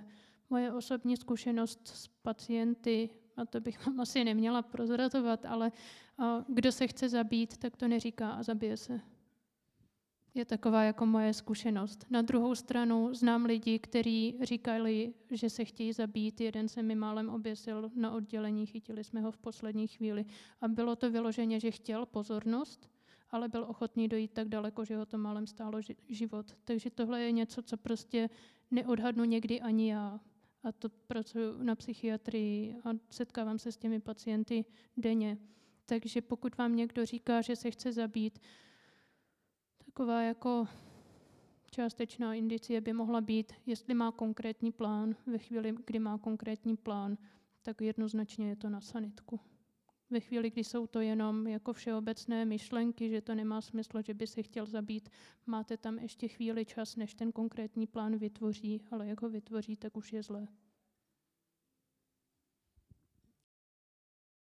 Moje 0.50 0.74
osobní 0.74 1.18
zkušenost 1.18 1.88
s 1.88 2.08
pacienty, 2.08 3.10
a 3.38 3.46
to 3.46 3.62
bych 3.62 3.86
vám 3.86 4.00
asi 4.00 4.24
neměla 4.24 4.62
prozrazovat, 4.62 5.46
ale 5.46 5.72
kdo 6.48 6.72
se 6.72 6.88
chce 6.88 7.10
zabít, 7.10 7.58
tak 7.58 7.76
to 7.76 7.88
neříká 7.88 8.32
a 8.32 8.44
zabije 8.44 8.78
se 8.78 9.02
je 10.36 10.46
taková 10.46 10.84
jako 10.84 11.06
moje 11.06 11.34
zkušenost. 11.34 12.06
Na 12.10 12.22
druhou 12.22 12.56
stranu 12.56 13.14
znám 13.14 13.46
lidi, 13.46 13.80
kteří 13.80 14.40
říkali, 14.42 15.14
že 15.32 15.50
se 15.50 15.66
chtějí 15.66 15.94
zabít. 15.94 16.42
Jeden 16.42 16.68
se 16.68 16.84
mi 16.84 16.96
málem 16.96 17.30
oběsil 17.30 17.92
na 17.96 18.12
oddělení, 18.12 18.66
chytili 18.66 19.04
jsme 19.04 19.22
ho 19.22 19.32
v 19.32 19.38
poslední 19.38 19.88
chvíli. 19.88 20.26
A 20.62 20.68
bylo 20.68 20.96
to 20.96 21.12
vyloženě, 21.12 21.60
že 21.60 21.72
chtěl 21.72 22.06
pozornost, 22.06 22.90
ale 23.36 23.48
byl 23.48 23.64
ochotný 23.64 24.08
dojít 24.08 24.32
tak 24.32 24.50
daleko, 24.50 24.86
že 24.86 24.98
ho 24.98 25.06
to 25.06 25.18
málem 25.18 25.48
stálo 25.48 25.80
ži- 25.80 25.96
život. 26.10 26.58
Takže 26.66 26.90
tohle 26.90 27.22
je 27.22 27.32
něco, 27.32 27.62
co 27.62 27.78
prostě 27.78 28.30
neodhadnu 28.72 29.24
někdy 29.24 29.62
ani 29.62 29.92
já. 29.92 30.20
A 30.64 30.72
to 30.72 30.90
pracuji 30.90 31.64
na 31.64 31.76
psychiatrii 31.76 32.76
a 32.84 32.90
setkávám 33.10 33.60
se 33.60 33.72
s 33.72 33.78
těmi 33.78 34.00
pacienty 34.00 34.66
denně. 34.98 35.38
Takže 35.86 36.22
pokud 36.22 36.58
vám 36.58 36.76
někdo 36.76 37.06
říká, 37.06 37.42
že 37.42 37.56
se 37.56 37.72
chce 37.72 37.92
zabít, 37.92 38.40
Taková 39.96 40.22
jako 40.22 40.68
částečná 41.72 42.34
indicie 42.34 42.82
by 42.82 42.94
mohla 42.94 43.22
být, 43.22 43.54
jestli 43.66 43.94
má 43.94 44.12
konkrétní 44.12 44.72
plán. 44.72 45.16
Ve 45.26 45.38
chvíli, 45.38 45.76
kdy 45.86 46.00
má 46.00 46.18
konkrétní 46.18 46.78
plán, 46.78 47.18
tak 47.62 47.82
jednoznačně 47.82 48.50
je 48.50 48.56
to 48.56 48.70
na 48.70 48.82
sanitku. 48.82 49.40
Ve 50.10 50.20
chvíli, 50.20 50.50
kdy 50.50 50.64
jsou 50.64 50.88
to 50.88 51.00
jenom 51.00 51.48
jako 51.48 51.74
všeobecné 51.74 52.46
myšlenky, 52.46 53.10
že 53.10 53.22
to 53.22 53.36
nemá 53.36 53.62
smysl, 53.62 54.02
že 54.02 54.14
by 54.14 54.28
se 54.28 54.44
chtěl 54.44 54.66
zabít, 54.66 55.10
máte 55.46 55.78
tam 55.78 56.00
ještě 56.00 56.28
chvíli 56.28 56.66
čas, 56.66 56.96
než 56.96 57.14
ten 57.14 57.32
konkrétní 57.32 57.88
plán 57.88 58.18
vytvoří, 58.18 58.82
ale 58.92 59.08
jak 59.08 59.22
ho 59.22 59.30
vytvoří, 59.30 59.76
tak 59.76 59.98
už 59.98 60.14
je 60.14 60.24
zlé. 60.24 60.48